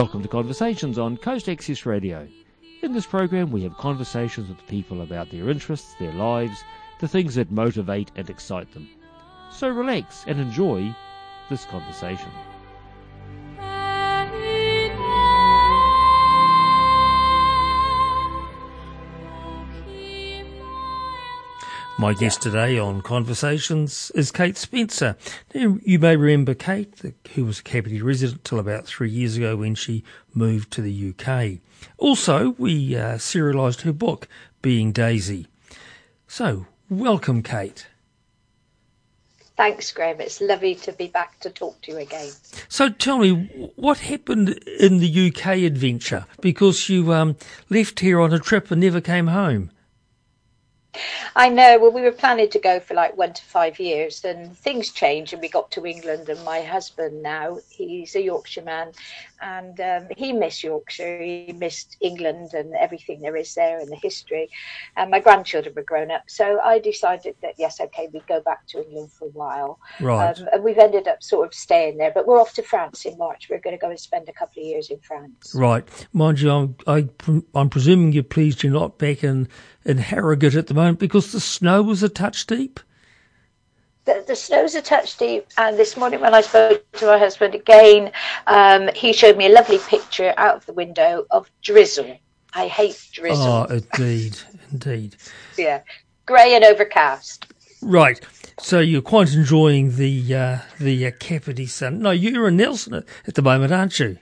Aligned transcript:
Welcome 0.00 0.22
to 0.22 0.28
Conversations 0.28 0.98
on 0.98 1.18
Coast 1.18 1.46
Access 1.46 1.84
Radio. 1.84 2.26
In 2.80 2.94
this 2.94 3.04
program, 3.04 3.50
we 3.50 3.62
have 3.64 3.76
conversations 3.76 4.48
with 4.48 4.66
people 4.66 5.02
about 5.02 5.30
their 5.30 5.50
interests, 5.50 5.94
their 6.00 6.14
lives, 6.14 6.64
the 7.00 7.06
things 7.06 7.34
that 7.34 7.50
motivate 7.50 8.10
and 8.16 8.30
excite 8.30 8.72
them. 8.72 8.88
So 9.52 9.68
relax 9.68 10.24
and 10.26 10.40
enjoy 10.40 10.96
this 11.50 11.66
conversation. 11.66 12.30
My 22.00 22.14
guest 22.14 22.40
today 22.40 22.78
on 22.78 23.02
Conversations 23.02 24.10
is 24.14 24.32
Kate 24.32 24.56
Spencer. 24.56 25.18
Now, 25.54 25.76
you 25.82 25.98
may 25.98 26.16
remember 26.16 26.54
Kate, 26.54 26.94
who 27.34 27.44
was 27.44 27.58
a 27.58 27.62
Kapiti 27.62 28.00
resident 28.00 28.42
till 28.42 28.58
about 28.58 28.86
three 28.86 29.10
years 29.10 29.36
ago 29.36 29.54
when 29.56 29.74
she 29.74 30.02
moved 30.32 30.70
to 30.70 30.80
the 30.80 31.10
UK. 31.10 31.58
Also, 31.98 32.54
we 32.56 32.96
uh, 32.96 33.16
serialised 33.16 33.82
her 33.82 33.92
book, 33.92 34.28
Being 34.62 34.92
Daisy. 34.92 35.46
So, 36.26 36.64
welcome, 36.88 37.42
Kate. 37.42 37.86
Thanks, 39.58 39.92
Graeme. 39.92 40.22
It's 40.22 40.40
lovely 40.40 40.76
to 40.76 40.92
be 40.92 41.08
back 41.08 41.38
to 41.40 41.50
talk 41.50 41.82
to 41.82 41.92
you 41.92 41.98
again. 41.98 42.30
So, 42.70 42.88
tell 42.88 43.18
me, 43.18 43.72
what 43.76 43.98
happened 43.98 44.48
in 44.78 45.00
the 45.00 45.28
UK 45.28 45.58
adventure? 45.64 46.24
Because 46.40 46.88
you 46.88 47.12
um, 47.12 47.36
left 47.68 48.00
here 48.00 48.22
on 48.22 48.32
a 48.32 48.38
trip 48.38 48.70
and 48.70 48.80
never 48.80 49.02
came 49.02 49.26
home. 49.26 49.70
I 51.36 51.48
know. 51.48 51.78
Well, 51.78 51.92
we 51.92 52.02
were 52.02 52.12
planning 52.12 52.50
to 52.50 52.58
go 52.58 52.80
for 52.80 52.94
like 52.94 53.16
one 53.16 53.32
to 53.32 53.42
five 53.42 53.78
years, 53.78 54.24
and 54.24 54.56
things 54.58 54.90
change, 54.90 55.32
and 55.32 55.40
we 55.40 55.48
got 55.48 55.70
to 55.72 55.86
England. 55.86 56.28
And 56.28 56.44
my 56.44 56.62
husband 56.62 57.22
now, 57.22 57.58
he's 57.68 58.14
a 58.16 58.22
Yorkshireman, 58.22 58.92
and 59.40 59.80
um, 59.80 60.08
he 60.16 60.32
missed 60.32 60.62
Yorkshire. 60.62 61.22
He 61.22 61.54
missed 61.56 61.96
England 62.00 62.54
and 62.54 62.74
everything 62.74 63.20
there 63.20 63.36
is 63.36 63.54
there 63.54 63.78
and 63.78 63.90
the 63.90 63.96
history. 63.96 64.50
And 64.96 65.10
my 65.10 65.20
grandchildren 65.20 65.74
were 65.74 65.82
grown 65.82 66.10
up, 66.10 66.24
so 66.26 66.60
I 66.60 66.78
decided 66.78 67.36
that 67.42 67.54
yes, 67.58 67.80
okay, 67.80 68.08
we'd 68.12 68.26
go 68.26 68.40
back 68.40 68.66
to 68.68 68.84
England 68.84 69.12
for 69.12 69.26
a 69.26 69.32
while. 69.32 69.78
Right. 70.00 70.38
Um, 70.38 70.48
and 70.52 70.64
we've 70.64 70.78
ended 70.78 71.08
up 71.08 71.22
sort 71.22 71.48
of 71.48 71.54
staying 71.54 71.98
there, 71.98 72.12
but 72.14 72.26
we're 72.26 72.40
off 72.40 72.54
to 72.54 72.62
France 72.62 73.04
in 73.04 73.16
March. 73.18 73.48
We're 73.50 73.60
going 73.60 73.76
to 73.76 73.80
go 73.80 73.90
and 73.90 74.00
spend 74.00 74.28
a 74.28 74.32
couple 74.32 74.62
of 74.62 74.66
years 74.66 74.90
in 74.90 74.98
France. 74.98 75.54
Right. 75.54 75.86
Mind 76.12 76.40
you, 76.40 76.50
I'm, 76.50 76.76
I, 76.86 77.08
I'm 77.54 77.70
presuming 77.70 78.12
you're 78.12 78.22
pleased 78.22 78.62
you're 78.62 78.72
not 78.72 78.98
back 78.98 79.24
in 79.24 79.48
in 79.84 79.98
Harrogate 79.98 80.54
at 80.54 80.66
the 80.66 80.74
moment 80.74 80.98
because 80.98 81.32
the 81.32 81.40
snow 81.40 81.82
was 81.82 82.02
a 82.02 82.08
touch 82.08 82.46
deep? 82.46 82.80
The, 84.06 84.24
the 84.26 84.34
snow's 84.34 84.74
a 84.74 84.82
touch 84.82 85.18
deep, 85.18 85.46
and 85.58 85.78
this 85.78 85.96
morning 85.96 86.20
when 86.20 86.34
I 86.34 86.40
spoke 86.40 86.90
to 86.92 87.06
my 87.06 87.18
husband 87.18 87.54
again, 87.54 88.12
um, 88.46 88.88
he 88.94 89.12
showed 89.12 89.36
me 89.36 89.46
a 89.46 89.50
lovely 89.50 89.78
picture 89.78 90.32
out 90.38 90.56
of 90.56 90.66
the 90.66 90.72
window 90.72 91.26
of 91.30 91.50
drizzle. 91.62 92.18
I 92.54 92.66
hate 92.66 93.08
drizzle. 93.12 93.46
Oh, 93.46 93.64
indeed, 93.64 94.38
indeed. 94.72 95.16
yeah, 95.56 95.82
grey 96.26 96.54
and 96.54 96.64
overcast. 96.64 97.46
Right. 97.82 98.20
So 98.58 98.80
you're 98.80 99.02
quite 99.02 99.32
enjoying 99.32 99.96
the 99.96 100.34
uh, 100.34 100.58
the 100.78 101.06
uh, 101.06 101.10
Kapiti 101.18 101.66
sun. 101.66 102.00
No, 102.00 102.10
you're 102.10 102.48
in 102.48 102.56
Nelson 102.56 102.94
at 102.94 103.34
the 103.34 103.42
moment, 103.42 103.72
aren't 103.72 103.98
you? 103.98 104.18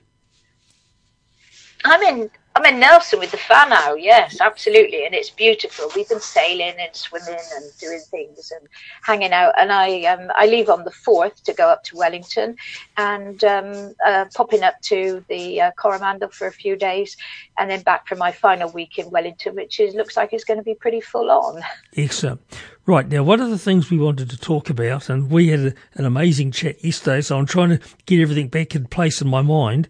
I'm 1.84 2.02
in 2.02 2.30
I'm 2.58 2.74
in 2.74 2.80
Nelson 2.80 3.20
with 3.20 3.30
the 3.30 3.36
whānau, 3.36 3.94
yes, 4.02 4.40
absolutely, 4.40 5.06
and 5.06 5.14
it's 5.14 5.30
beautiful. 5.30 5.92
We've 5.94 6.08
been 6.08 6.18
sailing 6.18 6.74
and 6.76 6.92
swimming 6.92 7.38
and 7.54 7.64
doing 7.78 8.00
things 8.10 8.50
and 8.50 8.68
hanging 9.02 9.32
out. 9.32 9.54
And 9.56 9.70
I 9.70 10.02
um, 10.06 10.32
I 10.34 10.46
leave 10.46 10.68
on 10.68 10.82
the 10.82 10.90
fourth 10.90 11.44
to 11.44 11.52
go 11.52 11.68
up 11.68 11.84
to 11.84 11.96
Wellington, 11.96 12.56
and 12.96 13.44
um, 13.44 13.94
uh, 14.04 14.24
popping 14.34 14.64
up 14.64 14.74
to 14.82 15.24
the 15.28 15.60
uh, 15.60 15.70
Coromandel 15.78 16.30
for 16.30 16.48
a 16.48 16.52
few 16.52 16.74
days, 16.74 17.16
and 17.60 17.70
then 17.70 17.82
back 17.82 18.08
for 18.08 18.16
my 18.16 18.32
final 18.32 18.72
week 18.72 18.98
in 18.98 19.08
Wellington, 19.12 19.54
which 19.54 19.78
is 19.78 19.94
looks 19.94 20.16
like 20.16 20.32
it's 20.32 20.42
going 20.42 20.58
to 20.58 20.64
be 20.64 20.74
pretty 20.74 21.00
full 21.00 21.30
on. 21.30 21.62
Excellent. 21.96 22.40
Right 22.86 23.06
now, 23.06 23.22
one 23.22 23.40
of 23.40 23.50
the 23.50 23.58
things 23.58 23.88
we 23.88 23.98
wanted 23.98 24.30
to 24.30 24.36
talk 24.36 24.68
about, 24.68 25.08
and 25.08 25.30
we 25.30 25.46
had 25.46 25.60
a, 25.60 25.74
an 25.94 26.06
amazing 26.06 26.50
chat 26.50 26.84
yesterday, 26.84 27.20
so 27.20 27.38
I'm 27.38 27.46
trying 27.46 27.78
to 27.78 27.80
get 28.06 28.20
everything 28.20 28.48
back 28.48 28.74
in 28.74 28.86
place 28.86 29.22
in 29.22 29.28
my 29.28 29.42
mind. 29.42 29.86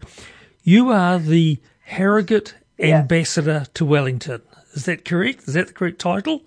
You 0.65 0.91
are 0.91 1.19
the 1.19 1.59
Harrogate 1.89 2.53
yeah. 2.79 3.01
Ambassador 3.01 3.67
to 3.75 3.85
Wellington. 3.85 4.43
Is 4.75 4.85
that 4.85 5.05
correct? 5.05 5.49
Is 5.49 5.55
that 5.55 5.69
the 5.69 5.73
correct 5.73 5.99
title? 5.99 6.43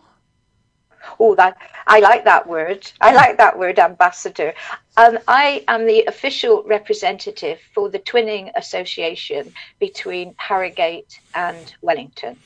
Oh, 1.19 1.35
that 1.35 1.57
I 1.87 1.99
like 1.99 2.25
that 2.25 2.47
word. 2.47 2.89
I 3.01 3.13
like 3.13 3.37
that 3.37 3.57
word, 3.57 3.79
ambassador. 3.79 4.53
Um, 4.97 5.19
I 5.27 5.63
am 5.67 5.85
the 5.85 6.05
official 6.05 6.63
representative 6.63 7.59
for 7.73 7.89
the 7.89 7.99
Twinning 7.99 8.51
Association 8.55 9.51
between 9.79 10.35
Harrogate 10.37 11.19
and 11.33 11.73
Wellington. 11.81 12.37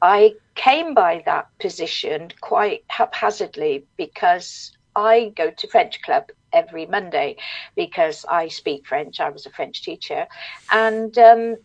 I 0.00 0.34
came 0.54 0.94
by 0.94 1.22
that 1.26 1.48
position 1.58 2.30
quite 2.40 2.84
haphazardly 2.88 3.86
because 3.96 4.76
I 4.94 5.32
go 5.36 5.50
to 5.50 5.68
French 5.68 6.02
Club 6.02 6.30
every 6.52 6.86
Monday 6.86 7.36
because 7.74 8.24
I 8.28 8.48
speak 8.48 8.86
French. 8.86 9.20
I 9.20 9.30
was 9.30 9.46
a 9.46 9.50
French 9.50 9.82
teacher, 9.82 10.26
and 10.70 11.16
um, 11.18 11.56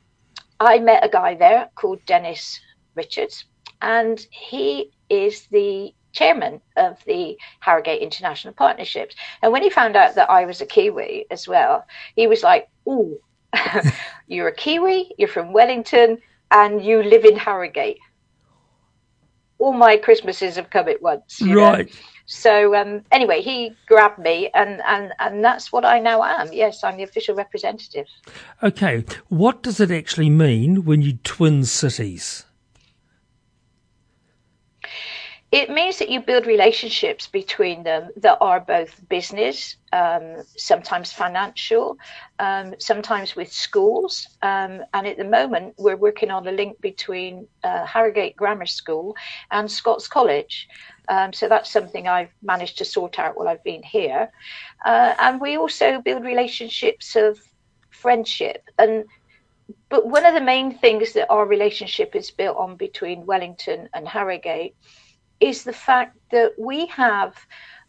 I 0.63 0.79
met 0.79 1.05
a 1.05 1.09
guy 1.09 1.35
there 1.35 1.69
called 1.75 2.05
Dennis 2.05 2.59
Richards, 2.95 3.45
and 3.81 4.25
he 4.31 4.91
is 5.09 5.47
the 5.47 5.93
chairman 6.13 6.61
of 6.77 7.03
the 7.05 7.37
Harrogate 7.59 8.01
International 8.01 8.53
Partnerships. 8.53 9.15
And 9.41 9.51
when 9.51 9.63
he 9.63 9.69
found 9.69 9.95
out 9.95 10.15
that 10.15 10.29
I 10.29 10.45
was 10.45 10.61
a 10.61 10.65
Kiwi 10.65 11.25
as 11.31 11.47
well, 11.47 11.85
he 12.15 12.27
was 12.27 12.43
like, 12.43 12.69
Ooh, 12.87 13.19
you're 14.27 14.47
a 14.47 14.55
Kiwi, 14.55 15.11
you're 15.17 15.27
from 15.27 15.53
Wellington, 15.53 16.19
and 16.51 16.83
you 16.83 17.03
live 17.03 17.25
in 17.25 17.35
Harrogate. 17.35 17.97
All 19.63 19.71
my 19.71 19.95
Christmases 19.95 20.57
have 20.57 20.69
come 20.69 20.89
at 20.89 21.01
once. 21.01 21.41
right. 21.41 21.87
Know? 21.87 21.93
So 22.25 22.75
um, 22.75 23.03
anyway, 23.11 23.41
he 23.41 23.75
grabbed 23.87 24.19
me, 24.19 24.49
and, 24.53 24.81
and, 24.85 25.13
and 25.19 25.43
that's 25.43 25.71
what 25.71 25.85
I 25.85 25.99
now 25.99 26.21
am. 26.21 26.51
Yes, 26.51 26.83
I'm 26.83 26.97
the 26.97 27.03
official 27.03 27.33
representative. 27.35 28.07
Okay, 28.61 29.05
what 29.29 29.63
does 29.63 29.79
it 29.79 29.91
actually 29.91 30.29
mean 30.29 30.83
when 30.83 31.01
you 31.01 31.13
twin 31.23 31.63
cities? 31.63 32.45
It 35.53 35.69
means 35.69 35.99
that 35.99 36.09
you 36.09 36.19
build 36.19 36.47
relationships 36.47 37.27
between 37.27 37.83
them 37.83 38.09
that 38.17 38.39
are 38.41 38.59
both 38.59 39.07
business, 39.07 39.77
um, 39.91 40.37
sometimes 40.57 41.13
financial, 41.13 41.95
um, 42.39 42.73
sometimes 42.79 43.35
with 43.35 43.53
schools. 43.53 44.27
Um, 44.41 44.81
and 44.95 45.05
at 45.05 45.17
the 45.17 45.23
moment, 45.23 45.75
we're 45.77 45.95
working 45.95 46.31
on 46.31 46.47
a 46.47 46.51
link 46.51 46.81
between 46.81 47.47
uh, 47.63 47.85
Harrogate 47.85 48.35
Grammar 48.35 48.65
School 48.65 49.15
and 49.51 49.69
Scots 49.69 50.07
College. 50.07 50.67
Um, 51.07 51.31
so 51.31 51.47
that's 51.47 51.69
something 51.69 52.07
I've 52.07 52.33
managed 52.41 52.79
to 52.79 52.85
sort 52.85 53.19
out 53.19 53.37
while 53.37 53.47
I've 53.47 53.63
been 53.63 53.83
here. 53.83 54.31
Uh, 54.83 55.13
and 55.19 55.39
we 55.39 55.55
also 55.55 56.01
build 56.01 56.23
relationships 56.23 57.15
of 57.15 57.39
friendship. 57.91 58.63
And 58.79 59.05
but 59.89 60.07
one 60.07 60.25
of 60.25 60.33
the 60.33 60.41
main 60.41 60.79
things 60.79 61.13
that 61.13 61.29
our 61.29 61.45
relationship 61.45 62.15
is 62.15 62.31
built 62.31 62.57
on 62.57 62.75
between 62.75 63.27
Wellington 63.27 63.87
and 63.93 64.07
Harrogate 64.07 64.75
is 65.43 65.63
the 65.63 65.73
fact 65.73 66.17
that 66.31 66.53
we 66.57 66.85
have 66.85 67.35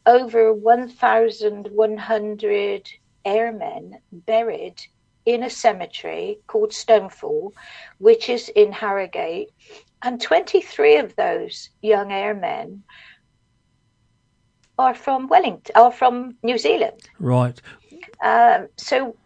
over 0.07 0.53
1,100 0.53 2.91
airmen 3.25 3.99
buried 4.13 4.83
in 5.25 5.45
a 5.45 5.51
cemetery 5.51 6.39
called 6.49 6.71
Stonefall, 6.71 7.53
which 7.99 8.29
is 8.29 8.49
in 8.51 8.73
Harrogate. 8.73 9.51
And 10.03 10.21
23 10.21 10.97
of 10.97 11.17
those 11.17 11.71
young 11.81 12.13
airmen 12.13 12.83
are 14.77 14.95
from 14.95 15.29
Wellington, 15.29 15.77
are 15.77 15.93
from 15.93 16.37
New 16.43 16.59
Zealand. 16.59 17.09
Right. 17.21 17.63
Um, 18.21 18.67
so 18.77 19.17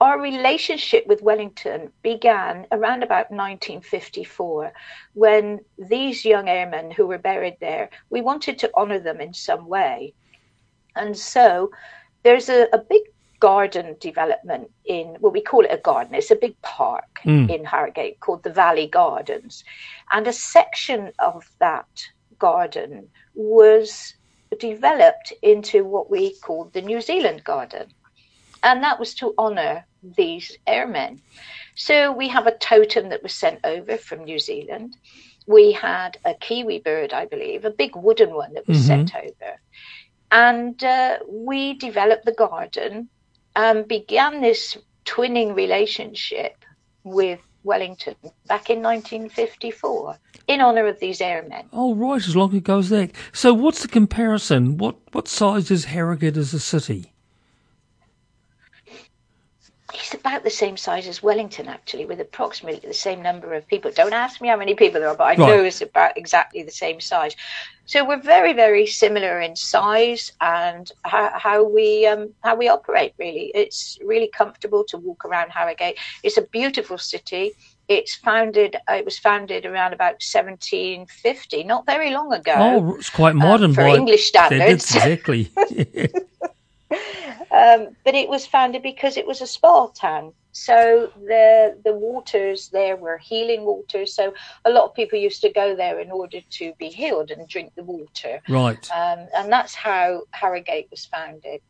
our 0.00 0.20
relationship 0.20 1.06
with 1.06 1.22
Wellington 1.22 1.90
began 2.02 2.66
around 2.70 3.02
about 3.02 3.30
1954 3.30 4.72
when 5.14 5.60
these 5.78 6.24
young 6.24 6.48
airmen 6.48 6.90
who 6.90 7.06
were 7.06 7.18
buried 7.18 7.56
there, 7.60 7.88
we 8.10 8.20
wanted 8.20 8.58
to 8.58 8.70
honour 8.74 8.98
them 8.98 9.20
in 9.20 9.32
some 9.32 9.66
way. 9.68 10.12
And 10.96 11.16
so 11.16 11.70
there's 12.22 12.48
a, 12.48 12.68
a 12.72 12.78
big 12.78 13.02
garden 13.40 13.96
development 14.00 14.70
in 14.86 15.16
well 15.20 15.32
we 15.32 15.42
call 15.42 15.64
it 15.64 15.70
a 15.70 15.76
garden 15.76 16.14
it's 16.14 16.30
a 16.30 16.36
big 16.36 16.60
park 16.62 17.20
mm. 17.24 17.50
in 17.54 17.64
harrogate 17.64 18.18
called 18.20 18.42
the 18.42 18.52
valley 18.52 18.86
gardens 18.86 19.62
and 20.10 20.26
a 20.26 20.32
section 20.32 21.12
of 21.18 21.48
that 21.58 21.86
garden 22.38 23.06
was 23.34 24.14
developed 24.58 25.34
into 25.42 25.84
what 25.84 26.10
we 26.10 26.34
called 26.38 26.72
the 26.72 26.80
new 26.80 27.00
zealand 27.00 27.44
garden 27.44 27.86
and 28.62 28.82
that 28.82 28.98
was 28.98 29.14
to 29.14 29.34
honor 29.38 29.86
these 30.16 30.56
airmen 30.66 31.20
so 31.74 32.12
we 32.12 32.28
have 32.28 32.46
a 32.46 32.56
totem 32.58 33.08
that 33.08 33.22
was 33.22 33.32
sent 33.32 33.58
over 33.64 33.96
from 33.96 34.24
new 34.24 34.38
zealand 34.38 34.96
we 35.46 35.72
had 35.72 36.18
a 36.24 36.34
kiwi 36.34 36.78
bird 36.78 37.12
i 37.12 37.24
believe 37.26 37.64
a 37.64 37.70
big 37.70 37.94
wooden 37.96 38.34
one 38.34 38.52
that 38.54 38.66
was 38.66 38.78
mm-hmm. 38.78 38.86
sent 38.86 39.14
over 39.16 39.60
and 40.30 40.82
uh, 40.82 41.18
we 41.28 41.74
developed 41.74 42.24
the 42.24 42.32
garden 42.32 43.08
and 43.54 43.86
began 43.86 44.40
this 44.40 44.76
twinning 45.04 45.54
relationship 45.54 46.64
with 47.04 47.40
Wellington 47.62 48.14
back 48.46 48.70
in 48.70 48.82
1954 48.82 50.18
in 50.48 50.60
honour 50.60 50.86
of 50.86 51.00
these 51.00 51.20
airmen. 51.20 51.66
Oh, 51.72 51.94
right, 51.94 52.24
as 52.24 52.36
long 52.36 52.54
ago 52.54 52.78
as 52.78 52.90
that. 52.90 53.10
So, 53.32 53.52
what's 53.52 53.82
the 53.82 53.88
comparison? 53.88 54.78
What 54.78 54.96
what 55.12 55.28
size 55.28 55.70
is 55.70 55.86
Harrogate 55.86 56.36
as 56.36 56.54
a 56.54 56.60
city? 56.60 57.12
It's 59.98 60.14
about 60.14 60.44
the 60.44 60.50
same 60.50 60.76
size 60.76 61.08
as 61.08 61.22
Wellington, 61.22 61.68
actually, 61.68 62.04
with 62.04 62.20
approximately 62.20 62.86
the 62.86 62.94
same 62.94 63.22
number 63.22 63.54
of 63.54 63.66
people. 63.66 63.90
Don't 63.90 64.12
ask 64.12 64.40
me 64.40 64.48
how 64.48 64.56
many 64.56 64.74
people 64.74 65.00
there 65.00 65.08
are, 65.08 65.16
but 65.16 65.24
I 65.24 65.28
right. 65.30 65.38
know 65.38 65.64
it's 65.64 65.80
about 65.80 66.16
exactly 66.18 66.62
the 66.62 66.70
same 66.70 67.00
size. 67.00 67.34
So 67.86 68.04
we're 68.06 68.20
very, 68.20 68.52
very 68.52 68.86
similar 68.86 69.40
in 69.40 69.56
size 69.56 70.32
and 70.40 70.90
how, 71.04 71.30
how 71.34 71.64
we 71.64 72.06
um, 72.06 72.34
how 72.42 72.56
we 72.56 72.68
operate. 72.68 73.14
Really, 73.18 73.52
it's 73.54 73.98
really 74.04 74.28
comfortable 74.28 74.84
to 74.88 74.98
walk 74.98 75.24
around 75.24 75.50
Harrogate. 75.50 75.98
It's 76.22 76.36
a 76.36 76.42
beautiful 76.42 76.98
city. 76.98 77.52
It's 77.88 78.16
founded. 78.16 78.76
Uh, 78.90 78.94
it 78.94 79.04
was 79.04 79.18
founded 79.18 79.64
around 79.64 79.92
about 79.92 80.20
1750, 80.20 81.64
not 81.64 81.86
very 81.86 82.10
long 82.10 82.32
ago. 82.32 82.54
Oh, 82.56 82.96
it's 82.96 83.10
quite 83.10 83.34
modern 83.34 83.70
um, 83.70 83.74
for 83.74 83.86
English 83.86 84.26
standards. 84.26 84.94
Exactly. 84.94 85.50
um, 87.56 87.96
but 88.04 88.14
it 88.14 88.28
was 88.28 88.46
founded 88.46 88.82
because 88.82 89.16
it 89.16 89.26
was 89.26 89.40
a 89.40 89.46
spa 89.46 89.86
town. 89.88 90.32
So 90.52 91.12
the 91.16 91.78
the 91.84 91.92
waters 91.92 92.68
there 92.70 92.96
were 92.96 93.18
healing 93.18 93.64
waters. 93.64 94.14
So 94.14 94.34
a 94.64 94.70
lot 94.70 94.84
of 94.84 94.94
people 94.94 95.18
used 95.18 95.42
to 95.42 95.52
go 95.52 95.76
there 95.76 96.00
in 96.00 96.10
order 96.10 96.40
to 96.58 96.72
be 96.78 96.88
healed 96.88 97.30
and 97.30 97.48
drink 97.48 97.72
the 97.74 97.84
water. 97.84 98.40
Right. 98.48 98.90
Um, 98.90 99.26
and 99.34 99.52
that's 99.52 99.74
how 99.74 100.22
Harrogate 100.30 100.88
was 100.90 101.06
founded. 101.06 101.60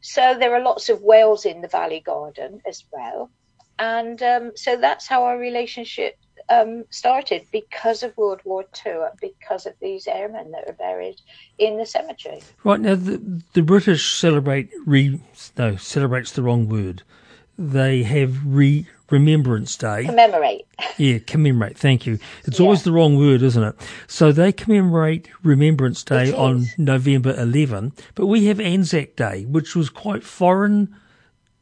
So 0.00 0.36
there 0.38 0.54
are 0.54 0.62
lots 0.62 0.88
of 0.88 1.02
whales 1.02 1.44
in 1.44 1.60
the 1.62 1.68
Valley 1.68 2.00
Garden 2.00 2.60
as 2.66 2.84
well. 2.92 3.30
And 3.78 4.22
um, 4.22 4.52
so 4.54 4.76
that's 4.76 5.06
how 5.06 5.24
our 5.24 5.38
relationship 5.38 6.16
um, 6.48 6.84
started 6.90 7.46
because 7.52 8.02
of 8.02 8.16
World 8.16 8.40
War 8.44 8.64
II, 8.84 8.94
because 9.20 9.66
of 9.66 9.74
these 9.80 10.06
airmen 10.06 10.52
that 10.52 10.68
are 10.68 10.74
buried 10.74 11.20
in 11.58 11.78
the 11.78 11.86
cemetery. 11.86 12.42
Right 12.64 12.80
now, 12.80 12.94
the, 12.94 13.42
the 13.52 13.62
British 13.62 14.14
celebrate 14.14 14.70
re 14.84 15.20
no 15.58 15.76
celebrates 15.76 16.32
the 16.32 16.42
wrong 16.42 16.68
word. 16.68 17.02
They 17.58 18.02
have 18.02 18.38
re 18.44 18.86
Remembrance 19.10 19.76
Day. 19.76 20.04
Commemorate. 20.04 20.66
Yeah, 20.98 21.18
commemorate. 21.18 21.76
Thank 21.76 22.06
you. 22.06 22.18
It's 22.44 22.58
yeah. 22.58 22.64
always 22.64 22.82
the 22.82 22.92
wrong 22.92 23.18
word, 23.18 23.42
isn't 23.42 23.62
it? 23.62 23.74
So 24.06 24.32
they 24.32 24.50
commemorate 24.50 25.28
Remembrance 25.42 26.02
Day 26.02 26.32
on 26.32 26.66
November 26.78 27.34
11, 27.38 27.92
but 28.14 28.26
we 28.26 28.46
have 28.46 28.60
Anzac 28.60 29.14
Day, 29.14 29.44
which 29.44 29.76
was 29.76 29.90
quite 29.90 30.24
foreign 30.24 30.96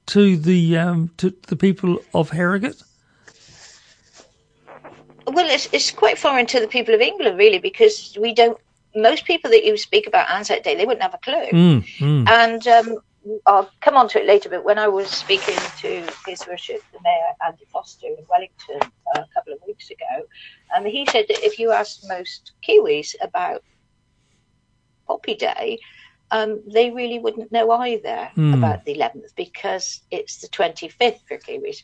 to 0.07 0.37
the 0.37 0.79
um, 0.79 1.11
to 1.17 1.35
the 1.49 1.57
people 1.57 1.99
of 2.13 2.31
Harrogate. 2.31 2.81
Well, 5.27 5.49
it's, 5.49 5.69
it's 5.73 5.91
quite 5.91 6.19
foreign 6.19 6.47
to 6.47 6.61
the 6.61 6.69
people 6.69 6.95
of 6.95 7.01
England, 7.01 7.39
really, 7.39 7.59
because 7.59 8.17
we 8.21 8.35
don't. 8.35 8.59
Most 8.95 9.25
people 9.25 9.51
that 9.51 9.65
you 9.65 9.77
speak 9.77 10.07
about 10.07 10.31
Anzac 10.31 10.63
Day, 10.63 10.77
they 10.77 10.85
wouldn't 10.85 11.03
have 11.03 11.15
a 11.15 11.19
clue. 11.19 11.51
Mm, 11.51 11.85
mm. 11.99 12.29
And 12.29 12.69
um, 12.69 12.99
I'll 13.47 13.71
come 13.81 13.97
on 13.97 14.09
to 14.11 14.21
it 14.21 14.27
later. 14.27 14.49
But 14.49 14.65
when 14.65 14.79
I 14.79 14.87
was 14.87 15.09
speaking 15.09 15.59
to 15.79 16.07
His 16.27 16.47
Worship 16.47 16.83
the 16.93 17.01
Mayor 17.03 17.33
Andy 17.45 17.65
Foster 17.73 18.07
in 18.07 18.25
Wellington 18.31 18.91
uh, 19.17 19.23
a 19.23 19.35
couple 19.35 19.53
of 19.53 19.59
weeks 19.67 19.91
ago, 19.91 20.27
um, 20.77 20.85
he 20.85 21.07
said 21.07 21.27
that 21.29 21.43
if 21.45 21.59
you 21.59 21.73
asked 21.73 22.07
most 22.09 22.53
Kiwis 22.67 23.15
about 23.21 23.63
Poppy 25.07 25.35
Day, 25.35 25.81
um, 26.31 26.63
they 26.67 26.91
really 26.91 27.19
wouldn't 27.19 27.53
know 27.53 27.71
either 27.71 28.31
mm. 28.37 28.55
about 28.55 28.85
the 28.85 28.95
11th 28.95 29.35
because 29.37 30.01
it's 30.11 30.39
the 30.39 30.49
25th 30.49 31.21
for 31.27 31.39
Kiwis. 31.39 31.83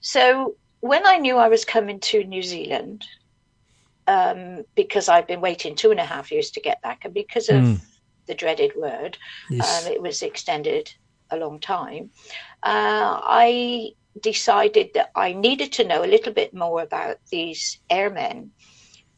So 0.00 0.56
when 0.82 1.06
I 1.06 1.16
knew 1.16 1.36
I 1.36 1.48
was 1.48 1.64
coming 1.64 2.00
to 2.00 2.24
New 2.24 2.42
Zealand, 2.42 3.04
um, 4.08 4.64
because 4.74 5.08
I've 5.08 5.28
been 5.28 5.40
waiting 5.40 5.76
two 5.76 5.92
and 5.92 6.00
a 6.00 6.04
half 6.04 6.32
years 6.32 6.50
to 6.50 6.60
get 6.60 6.82
back, 6.82 7.04
and 7.04 7.14
because 7.14 7.48
of 7.48 7.62
mm. 7.62 7.80
the 8.26 8.34
dreaded 8.34 8.72
word, 8.76 9.16
yes. 9.48 9.86
um, 9.86 9.92
it 9.92 10.02
was 10.02 10.22
extended 10.22 10.92
a 11.30 11.36
long 11.36 11.60
time. 11.60 12.10
Uh, 12.64 13.20
I 13.22 13.92
decided 14.20 14.90
that 14.94 15.12
I 15.14 15.32
needed 15.32 15.70
to 15.74 15.84
know 15.84 16.04
a 16.04 16.12
little 16.14 16.32
bit 16.32 16.52
more 16.52 16.82
about 16.82 17.18
these 17.30 17.78
airmen 17.88 18.50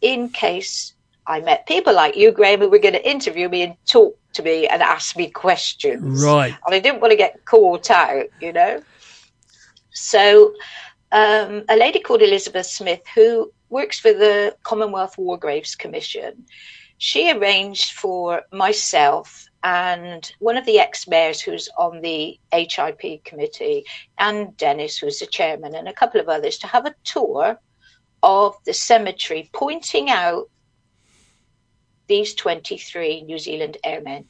in 0.02 0.28
case 0.28 0.92
I 1.26 1.40
met 1.40 1.66
people 1.66 1.94
like 1.94 2.14
you, 2.14 2.30
Graeme, 2.30 2.60
who 2.60 2.68
were 2.68 2.78
going 2.78 2.92
to 2.92 3.10
interview 3.10 3.48
me 3.48 3.62
and 3.62 3.74
talk 3.86 4.18
to 4.34 4.42
me 4.42 4.68
and 4.68 4.82
ask 4.82 5.16
me 5.16 5.30
questions. 5.30 6.22
Right. 6.22 6.54
And 6.66 6.74
I 6.74 6.78
didn't 6.78 7.00
want 7.00 7.12
to 7.12 7.16
get 7.16 7.42
caught 7.46 7.90
out, 7.90 8.26
you 8.38 8.52
know. 8.52 8.82
So 9.94 10.52
um, 11.14 11.64
a 11.68 11.76
lady 11.76 12.00
called 12.00 12.22
Elizabeth 12.22 12.66
Smith, 12.66 13.02
who 13.14 13.52
works 13.70 14.00
for 14.00 14.12
the 14.12 14.56
Commonwealth 14.64 15.16
War 15.16 15.38
Graves 15.38 15.76
Commission, 15.76 16.44
she 16.98 17.30
arranged 17.30 17.92
for 17.92 18.42
myself 18.52 19.46
and 19.62 20.32
one 20.40 20.56
of 20.56 20.66
the 20.66 20.78
ex 20.78 21.08
mayors 21.08 21.40
who's 21.40 21.68
on 21.78 22.02
the 22.02 22.38
HIP 22.52 23.24
committee, 23.24 23.84
and 24.18 24.54
Dennis, 24.56 24.98
who's 24.98 25.20
the 25.20 25.26
chairman, 25.26 25.74
and 25.74 25.88
a 25.88 25.92
couple 25.92 26.20
of 26.20 26.28
others 26.28 26.58
to 26.58 26.66
have 26.66 26.84
a 26.84 26.94
tour 27.04 27.58
of 28.22 28.56
the 28.66 28.74
cemetery, 28.74 29.48
pointing 29.54 30.10
out 30.10 30.50
these 32.08 32.34
23 32.34 33.22
New 33.22 33.38
Zealand 33.38 33.78
airmen. 33.84 34.26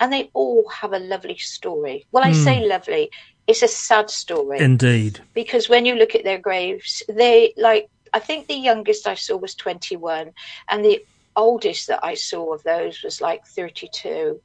And 0.00 0.12
they 0.12 0.30
all 0.32 0.66
have 0.68 0.94
a 0.94 0.98
lovely 0.98 1.36
story. 1.36 2.06
Well, 2.10 2.24
I 2.24 2.30
mm. 2.30 2.44
say 2.44 2.66
lovely, 2.66 3.10
it's 3.48 3.62
a 3.62 3.68
sad 3.68 4.10
story. 4.10 4.60
Indeed. 4.60 5.20
Because 5.32 5.68
when 5.68 5.86
you 5.86 5.94
look 5.94 6.14
at 6.14 6.22
their 6.22 6.38
graves, 6.38 7.02
they 7.08 7.54
like, 7.56 7.88
I 8.12 8.20
think 8.20 8.46
the 8.46 8.54
youngest 8.54 9.08
I 9.08 9.14
saw 9.14 9.36
was 9.36 9.54
21, 9.54 10.32
and 10.68 10.84
the 10.84 11.04
oldest 11.34 11.88
that 11.88 12.04
I 12.04 12.14
saw 12.14 12.54
of 12.54 12.62
those 12.62 13.02
was 13.02 13.20
like 13.20 13.46
32. 13.46 14.40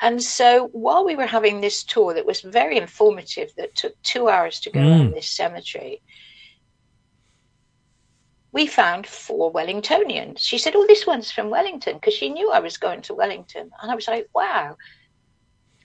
And 0.00 0.22
so 0.22 0.68
while 0.68 1.04
we 1.04 1.16
were 1.16 1.26
having 1.26 1.60
this 1.60 1.82
tour 1.82 2.14
that 2.14 2.26
was 2.26 2.40
very 2.40 2.76
informative, 2.76 3.52
that 3.56 3.74
took 3.74 4.00
two 4.02 4.28
hours 4.28 4.60
to 4.60 4.70
go 4.70 4.80
mm. 4.80 4.90
around 4.90 5.14
this 5.14 5.28
cemetery, 5.28 6.00
we 8.52 8.68
found 8.68 9.06
four 9.06 9.52
Wellingtonians. 9.52 10.38
She 10.38 10.58
said, 10.58 10.74
Oh, 10.76 10.86
this 10.86 11.06
one's 11.06 11.32
from 11.32 11.50
Wellington, 11.50 11.94
because 11.94 12.14
she 12.14 12.28
knew 12.28 12.52
I 12.52 12.60
was 12.60 12.76
going 12.76 13.02
to 13.02 13.14
Wellington. 13.14 13.70
And 13.82 13.90
I 13.90 13.94
was 13.96 14.06
like, 14.06 14.28
Wow. 14.32 14.76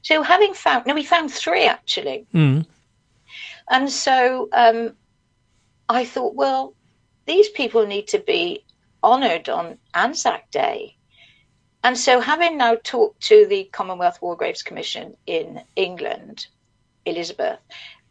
So 0.01 0.21
having 0.23 0.53
found, 0.53 0.85
no, 0.85 0.93
we 0.93 1.03
found 1.03 1.31
three 1.31 1.65
actually. 1.65 2.25
Mm. 2.33 2.65
And 3.69 3.89
so 3.89 4.49
um, 4.53 4.95
I 5.87 6.05
thought, 6.05 6.35
well, 6.35 6.73
these 7.25 7.49
people 7.49 7.85
need 7.85 8.07
to 8.09 8.19
be 8.19 8.63
honoured 9.03 9.49
on 9.49 9.77
Anzac 9.93 10.49
Day. 10.51 10.95
And 11.83 11.97
so, 11.97 12.19
having 12.19 12.57
now 12.57 12.75
talked 12.83 13.21
to 13.27 13.45
the 13.45 13.63
Commonwealth 13.71 14.21
War 14.21 14.35
Graves 14.35 14.63
Commission 14.63 15.15
in 15.25 15.61
England, 15.77 16.47
Elizabeth, 17.05 17.59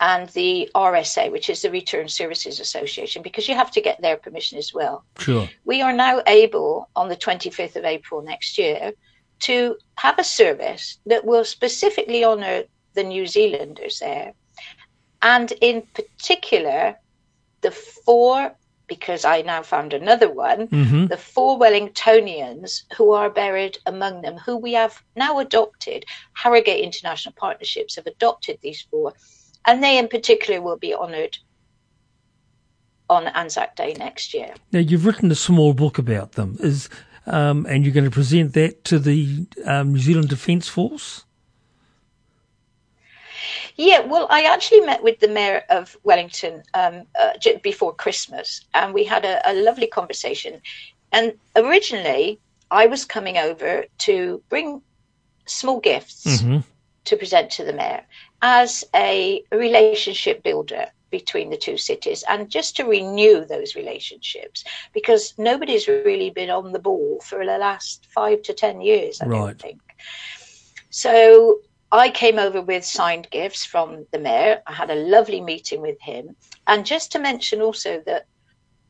and 0.00 0.28
the 0.30 0.71
RSA, 0.75 1.30
which 1.30 1.50
is 1.50 1.61
the 1.61 1.71
Return 1.71 2.09
Services 2.09 2.61
Association, 2.61 3.23
because 3.23 3.47
you 3.49 3.54
have 3.54 3.71
to 3.73 3.80
get 3.80 4.00
their 4.00 4.16
permission 4.16 4.57
as 4.57 4.73
well. 4.73 5.04
Sure. 5.18 5.49
We 5.64 5.83
are 5.83 5.92
now 5.92 6.23
able, 6.26 6.88
on 6.97 7.09
the 7.09 7.16
25th 7.16 7.76
of 7.76 7.85
April 7.85 8.23
next 8.23 8.57
year, 8.57 8.92
to 9.40 9.76
have 9.97 10.18
a 10.18 10.25
service 10.25 10.99
that 11.07 11.25
will 11.25 11.45
specifically 11.45 12.25
honour 12.25 12.64
the 12.95 13.02
New 13.02 13.26
Zealanders 13.26 14.00
there, 14.00 14.35
and 15.23 15.52
in 15.61 15.83
particular, 15.95 16.97
the 17.61 17.71
four, 17.71 18.54
because 18.87 19.25
I 19.25 19.42
now 19.42 19.62
found 19.62 19.92
another 19.92 20.30
one, 20.30 20.68
mm-hmm. 20.68 21.07
the 21.07 21.16
four 21.16 21.59
Wellingtonians 21.59 22.85
who 22.97 23.12
are 23.12 23.30
buried 23.30 23.78
among 23.87 24.23
them, 24.23 24.37
who 24.37 24.57
we 24.57 24.73
have 24.73 25.02
now 25.16 25.38
adopted. 25.38 26.04
Harrogate 26.33 26.80
International 26.80 27.35
Partnerships 27.37 27.97
have 27.97 28.07
adopted 28.07 28.59
these 28.61 28.87
four, 28.90 29.12
and 29.66 29.83
they 29.83 29.99
in 29.99 30.09
particular 30.09 30.62
will 30.62 30.78
be 30.78 30.95
honoured 30.95 31.37
on 33.11 33.26
Anzac 33.28 33.75
Day 33.75 33.95
next 33.99 34.35
year. 34.35 34.54
Now, 34.73 34.80
you've 34.80 35.07
written 35.07 35.30
a 35.30 35.35
small 35.35 35.73
book 35.75 35.99
about 35.99 36.33
them. 36.33 36.57
Is 36.61 36.88
um, 37.28 37.66
and 37.68 37.85
you're 37.85 37.94
going 37.94 38.04
to 38.04 38.11
present 38.11 38.54
that 38.54 38.85
to 38.85 38.99
the 38.99 39.47
um, 39.64 39.92
New 39.92 40.00
Zealand 40.00 40.28
Defence 40.28 40.68
Force? 40.68 41.25
Yeah, 43.76 44.00
well, 44.00 44.26
I 44.28 44.42
actually 44.42 44.80
met 44.80 45.04
with 45.04 45.20
the 45.20 45.28
mayor 45.28 45.62
of 45.70 45.97
Wellington 46.02 46.64
um, 46.75 47.04
uh, 47.18 47.35
before 47.62 47.94
Christmas, 47.94 48.64
and 48.75 48.92
we 48.92 49.04
had 49.04 49.25
a, 49.25 49.40
a, 49.49 49.54
lovely 49.54 49.87
conversation. 49.87 50.61
And 51.12 51.35
originally, 51.54 52.40
I 52.73 52.87
was 52.87 53.04
coming 53.04 53.38
over 53.38 53.85
to 53.99 54.42
bring 54.49 54.82
small 55.47 55.78
gifts 55.78 56.26
mm-hmm. 56.26 56.58
to 57.04 57.16
present 57.16 57.52
to 57.52 57.64
the 57.64 57.73
mayor 57.73 58.04
as 58.42 58.85
a 58.97 59.44
relationship 59.52 60.42
builder 60.42 60.87
between 61.11 61.50
the 61.50 61.57
two 61.57 61.77
cities 61.77 62.25
and 62.29 62.50
just 62.50 62.77
to 62.77 62.85
renew 62.85 63.45
those 63.45 63.75
relationships 63.75 64.65
because 64.93 65.35
nobody's 65.38 65.88
really 65.88 66.31
been 66.31 66.50
on 66.50 66.73
the 66.73 66.79
ball 66.79 67.21
for 67.25 67.45
the 67.45 67.59
last 67.59 68.07
five 68.15 68.43
to 68.43 68.53
ten 68.53 68.81
years, 68.81 69.21
I 69.21 69.27
right. 69.27 69.38
don't 69.38 69.61
think. 69.61 69.81
So 70.91 71.61
I 71.91 72.11
came 72.11 72.38
over 72.38 72.61
with 72.61 72.85
signed 72.85 73.29
gifts 73.31 73.65
from 73.65 74.07
the 74.12 74.19
mayor. 74.19 74.62
I 74.67 74.73
had 74.73 74.91
a 74.91 74.95
lovely 74.95 75.41
meeting 75.41 75.81
with 75.81 76.00
him. 76.00 76.37
And 76.67 76.85
just 76.85 77.12
to 77.12 77.19
mention 77.19 77.62
also 77.62 78.03
that 78.07 78.27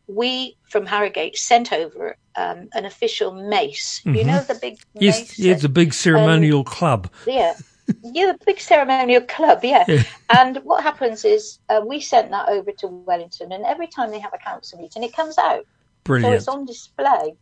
we 0.09 0.57
from 0.69 0.87
Harrogate 0.87 1.37
sent 1.37 1.73
over 1.73 2.17
um, 2.35 2.69
an 2.73 2.85
official 2.85 3.33
mace. 3.33 4.01
Mm-hmm. 4.01 4.15
You 4.17 4.25
know 4.25 4.41
the 4.41 4.55
big 4.55 4.79
yes, 4.95 5.21
mace? 5.21 5.39
Yeah, 5.39 5.57
a 5.63 5.69
big 5.69 5.95
ceremonial 5.95 6.61
um, 6.61 6.65
club. 6.65 7.11
Yeah. 7.27 7.55
Yeah, 8.03 8.33
the 8.33 8.39
big 8.45 8.61
ceremonial 8.61 9.23
club, 9.23 9.61
yeah. 9.63 9.85
yeah. 9.89 10.03
And 10.31 10.59
what 10.59 10.83
happens 10.83 11.25
is 11.25 11.59
uh, 11.69 11.81
we 11.87 12.01
sent 12.01 12.31
that 12.31 12.49
over 12.49 12.71
to 12.79 12.87
Wellington, 12.87 13.53
and 13.53 13.65
every 13.65 13.87
time 13.87 14.11
they 14.11 14.21
have 14.21 14.35
a 14.35 14.39
council 14.39 14.81
meeting, 14.81 15.03
it 15.03 15.15
comes 15.15 15.39
out. 15.39 15.65
Brilliant. 16.05 16.33
So 16.33 16.37
it's 16.37 16.49
on 16.49 16.67
display 16.67 17.35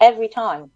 every 0.00 0.28
time. 0.28 0.70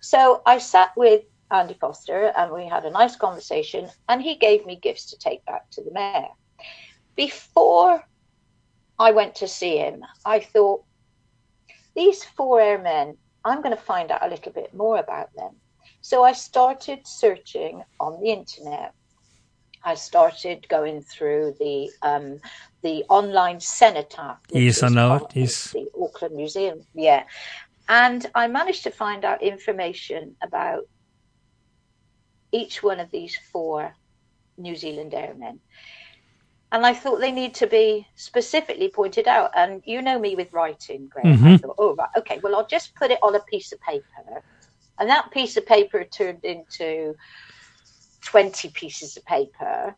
So 0.00 0.42
I 0.46 0.58
sat 0.58 0.96
with 0.96 1.22
Andy 1.50 1.74
Foster 1.80 2.32
and 2.36 2.52
we 2.52 2.66
had 2.66 2.84
a 2.84 2.90
nice 2.90 3.16
conversation, 3.16 3.88
and 4.08 4.22
he 4.22 4.36
gave 4.36 4.64
me 4.66 4.76
gifts 4.76 5.10
to 5.10 5.18
take 5.18 5.44
back 5.44 5.70
to 5.70 5.82
the 5.82 5.92
mayor. 5.92 6.28
Before 7.16 8.02
I 8.98 9.10
went 9.12 9.36
to 9.36 9.48
see 9.48 9.76
him, 9.78 10.04
I 10.24 10.40
thought, 10.40 10.84
these 11.94 12.22
four 12.22 12.60
airmen, 12.60 13.16
I'm 13.44 13.60
going 13.62 13.74
to 13.74 13.82
find 13.82 14.10
out 14.10 14.24
a 14.24 14.28
little 14.28 14.52
bit 14.52 14.72
more 14.72 14.98
about 14.98 15.30
them. 15.34 15.56
So 16.00 16.24
I 16.24 16.32
started 16.32 17.06
searching 17.06 17.82
on 18.00 18.20
the 18.20 18.30
internet. 18.30 18.94
I 19.84 19.94
started 19.94 20.68
going 20.68 21.02
through 21.02 21.54
the 21.60 21.90
um, 22.02 22.40
the 22.82 23.04
online 23.08 23.60
cenotaph. 23.60 24.38
Yes, 24.50 24.82
I 24.82 24.88
know 24.88 25.16
it. 25.16 25.36
Yes, 25.36 25.72
the 25.72 25.88
Auckland 26.00 26.36
Museum. 26.36 26.80
Yeah, 26.94 27.24
and 27.88 28.26
I 28.34 28.48
managed 28.48 28.82
to 28.84 28.90
find 28.90 29.24
out 29.24 29.42
information 29.42 30.36
about 30.42 30.84
each 32.52 32.82
one 32.82 33.00
of 33.00 33.10
these 33.10 33.36
four 33.52 33.94
New 34.56 34.76
Zealand 34.76 35.14
airmen. 35.14 35.60
And 36.70 36.84
I 36.84 36.92
thought 36.92 37.20
they 37.20 37.32
need 37.32 37.54
to 37.54 37.66
be 37.66 38.06
specifically 38.14 38.90
pointed 38.90 39.26
out. 39.26 39.52
And 39.54 39.82
you 39.86 40.02
know 40.02 40.18
me 40.18 40.34
with 40.34 40.52
writing, 40.52 41.08
Graeme. 41.08 41.36
Mm-hmm. 41.36 41.46
I 41.46 41.56
thought, 41.56 41.76
oh, 41.78 41.94
right, 41.94 42.08
okay, 42.18 42.40
well, 42.42 42.54
I'll 42.54 42.66
just 42.66 42.94
put 42.94 43.10
it 43.10 43.18
on 43.22 43.34
a 43.34 43.40
piece 43.40 43.72
of 43.72 43.80
paper. 43.80 44.42
And 44.98 45.08
that 45.08 45.30
piece 45.30 45.56
of 45.56 45.66
paper 45.66 46.04
turned 46.04 46.44
into 46.44 47.14
20 48.22 48.70
pieces 48.70 49.16
of 49.16 49.24
paper. 49.24 49.94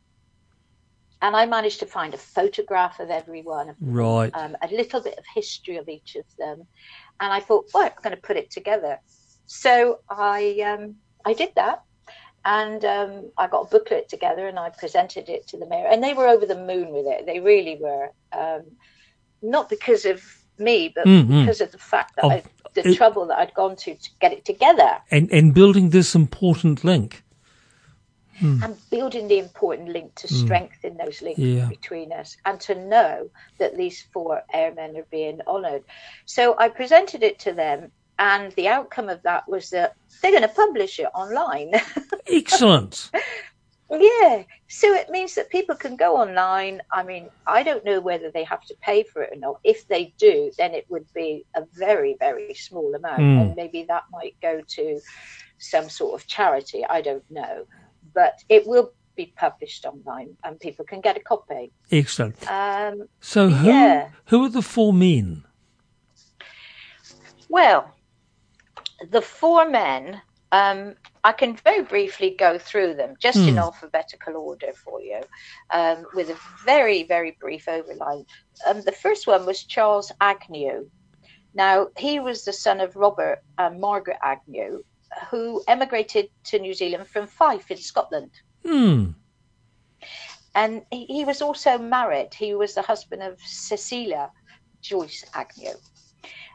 And 1.23 1.37
I 1.37 1.47
managed 1.47 1.80
to 1.80 1.87
find 1.87 2.14
a 2.14 2.19
photograph 2.19 2.99
of 2.99 3.11
everyone, 3.11 3.75
right? 3.80 4.30
Um, 4.35 4.57
a 4.62 4.69
little 4.69 5.02
bit 5.02 5.19
of 5.19 5.25
history 5.35 5.76
of 5.76 5.87
each 5.88 6.16
of 6.16 6.25
them, 6.38 6.66
and 7.21 7.30
I 7.30 7.40
thought, 7.40 7.66
well, 7.75 7.85
I'm 7.85 7.92
going 8.02 8.16
to 8.16 8.23
put 8.23 8.38
it 8.38 8.50
together. 8.50 8.99
So 9.45 10.00
I 10.09 10.61
um, 10.64 10.95
I 11.26 11.35
did 11.35 11.50
that, 11.57 11.83
and 12.45 12.85
um, 12.85 13.30
I 13.37 13.49
got 13.49 13.66
a 13.66 13.71
booklet 13.71 14.09
together 14.09 14.49
and 14.49 14.59
I 14.59 14.71
presented 14.71 15.28
it 15.28 15.47
to 15.49 15.59
the 15.59 15.66
mayor, 15.66 15.88
and 15.88 16.02
they 16.02 16.14
were 16.14 16.26
over 16.26 16.47
the 16.47 16.57
moon 16.57 16.90
with 16.90 17.07
it. 17.07 17.26
They 17.26 17.40
really 17.40 17.78
were, 17.78 18.12
um, 18.33 18.62
not 19.42 19.69
because 19.69 20.07
of 20.07 20.23
me, 20.59 20.92
but 20.95 21.07
mm-hmm. 21.07 21.40
because 21.40 21.61
of 21.61 21.73
the 21.73 21.78
fact 21.78 22.16
that 22.16 22.25
of, 22.25 22.33
I, 22.33 22.42
the 22.74 22.88
it, 22.88 22.96
trouble 22.96 23.26
that 23.26 23.38
I'd 23.38 23.54
gone 23.54 23.76
to 23.76 23.94
to 23.94 24.10
get 24.20 24.32
it 24.32 24.44
together, 24.44 24.98
and 25.10 25.30
and 25.30 25.54
building 25.54 25.90
this 25.90 26.14
important 26.14 26.84
link. 26.84 27.22
Mm. 28.40 28.64
And 28.64 28.90
building 28.90 29.28
the 29.28 29.38
important 29.38 29.90
link 29.90 30.14
to 30.14 30.26
mm. 30.26 30.44
strengthen 30.44 30.96
those 30.96 31.20
links 31.20 31.40
yeah. 31.40 31.68
between 31.68 32.10
us 32.10 32.38
and 32.46 32.58
to 32.62 32.74
know 32.74 33.28
that 33.58 33.76
these 33.76 34.00
four 34.14 34.42
airmen 34.54 34.96
are 34.96 35.06
being 35.10 35.42
honoured. 35.46 35.84
So 36.24 36.56
I 36.58 36.70
presented 36.70 37.22
it 37.22 37.38
to 37.40 37.52
them, 37.52 37.92
and 38.18 38.50
the 38.52 38.68
outcome 38.68 39.10
of 39.10 39.22
that 39.24 39.46
was 39.46 39.68
that 39.70 39.94
they're 40.22 40.30
going 40.30 40.42
to 40.42 40.48
publish 40.48 40.98
it 40.98 41.08
online. 41.14 41.72
Excellent. 42.26 43.10
Yeah. 43.90 44.44
So 44.68 44.92
it 44.92 45.11
means 45.11 45.35
that 45.35 45.50
people 45.50 45.75
can 45.75 45.97
go 45.97 46.16
online. 46.16 46.80
I 46.92 47.02
mean, 47.02 47.28
I 47.47 47.62
don't 47.62 47.85
know 47.85 48.00
whether 48.00 48.30
they 48.30 48.44
have 48.44 48.62
to 48.66 48.75
pay 48.80 49.02
for 49.02 49.23
it 49.23 49.32
or 49.32 49.37
not. 49.37 49.61
If 49.64 49.88
they 49.88 50.14
do, 50.18 50.52
then 50.59 50.75
it 50.75 50.87
would 50.88 51.06
be 51.12 51.44
a 51.54 51.64
very, 51.73 52.16
very 52.18 52.54
small 52.54 52.94
amount. 52.94 53.20
Mm. 53.20 53.40
And 53.40 53.56
maybe 53.56 53.85
that 53.85 54.04
might 54.12 54.37
go 54.40 54.61
to 54.61 55.00
some 55.59 55.88
sort 55.88 56.20
of 56.20 56.26
charity. 56.26 56.85
I 56.87 57.00
don't 57.00 57.28
know. 57.30 57.66
But 58.14 58.42
it 58.49 58.66
will 58.66 58.92
be 59.16 59.32
published 59.37 59.85
online 59.85 60.37
and 60.44 60.59
people 60.61 60.85
can 60.85 61.00
get 61.00 61.16
a 61.16 61.20
copy. 61.20 61.73
Excellent. 61.90 62.37
Um, 62.50 63.09
so 63.20 63.49
who, 63.49 63.68
yeah. 63.68 64.11
who 64.26 64.44
are 64.44 64.49
the 64.49 64.62
four 64.62 64.92
men? 64.92 65.44
Well, 67.49 67.92
the 69.11 69.20
four 69.20 69.68
men, 69.68 70.23
um, 70.52 70.94
I 71.22 71.32
can 71.32 71.56
very 71.56 71.82
briefly 71.82 72.34
go 72.38 72.58
through 72.58 72.94
them 72.94 73.14
just 73.18 73.38
mm. 73.38 73.48
in 73.48 73.54
hmm. 73.54 73.60
alphabetical 73.60 74.36
order 74.36 74.72
for 74.72 75.00
you, 75.00 75.20
um, 75.70 76.06
with 76.14 76.30
a 76.30 76.38
very, 76.64 77.02
very 77.02 77.36
brief 77.40 77.66
overline. 77.66 78.24
Um, 78.66 78.82
the 78.82 78.92
first 78.92 79.26
one 79.26 79.44
was 79.44 79.64
Charles 79.64 80.12
Agnew. 80.20 80.88
Now, 81.54 81.88
he 81.98 82.20
was 82.20 82.44
the 82.44 82.52
son 82.52 82.80
of 82.80 82.96
Robert 82.96 83.42
and 83.58 83.80
Margaret 83.80 84.18
Agnew, 84.22 84.82
who 85.30 85.62
emigrated 85.68 86.30
to 86.44 86.58
New 86.58 86.74
Zealand 86.74 87.08
from 87.08 87.26
Fife 87.26 87.70
in 87.70 87.76
Scotland. 87.76 88.30
Hmm. 88.64 89.10
And 90.54 90.82
he, 90.90 91.04
he 91.06 91.24
was 91.24 91.42
also 91.42 91.76
married. 91.76 92.34
He 92.34 92.54
was 92.54 92.74
the 92.74 92.82
husband 92.82 93.22
of 93.22 93.38
Cecilia 93.40 94.30
Joyce 94.80 95.24
Agnew 95.34 95.74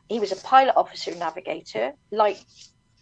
he 0.10 0.20
was 0.20 0.32
a 0.32 0.36
pilot 0.38 0.76
officer 0.76 1.14
navigator. 1.16 1.94
Like 2.12 2.38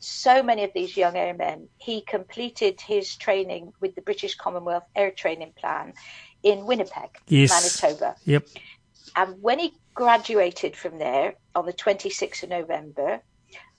so 0.03 0.43
many 0.43 0.63
of 0.63 0.71
these 0.73 0.95
young 0.97 1.15
airmen, 1.15 1.69
he 1.77 2.01
completed 2.01 2.79
his 2.81 3.15
training 3.15 3.73
with 3.79 3.95
the 3.95 4.01
British 4.01 4.35
Commonwealth 4.35 4.83
Air 4.95 5.11
Training 5.11 5.53
Plan 5.55 5.93
in 6.43 6.65
Winnipeg, 6.65 7.09
yes. 7.27 7.49
Manitoba. 7.81 8.15
Yep. 8.25 8.47
And 9.15 9.41
when 9.41 9.59
he 9.59 9.73
graduated 9.93 10.75
from 10.75 10.97
there 10.97 11.35
on 11.55 11.65
the 11.65 11.73
26th 11.73 12.43
of 12.43 12.49
November, 12.49 13.21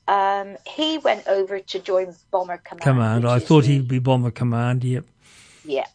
um, 0.07 0.57
he 0.67 0.99
went 0.99 1.27
over 1.29 1.61
to 1.61 1.79
join 1.79 2.15
Bomber 2.31 2.59
Command. 2.59 2.83
Command. 2.83 3.27
I 3.27 3.39
thought 3.39 3.65
he'd 3.65 3.89
be 3.89 3.99
Bomber 3.99 4.31
Command. 4.31 4.85
Yep. 4.85 5.05
Yeah. 5.65 5.87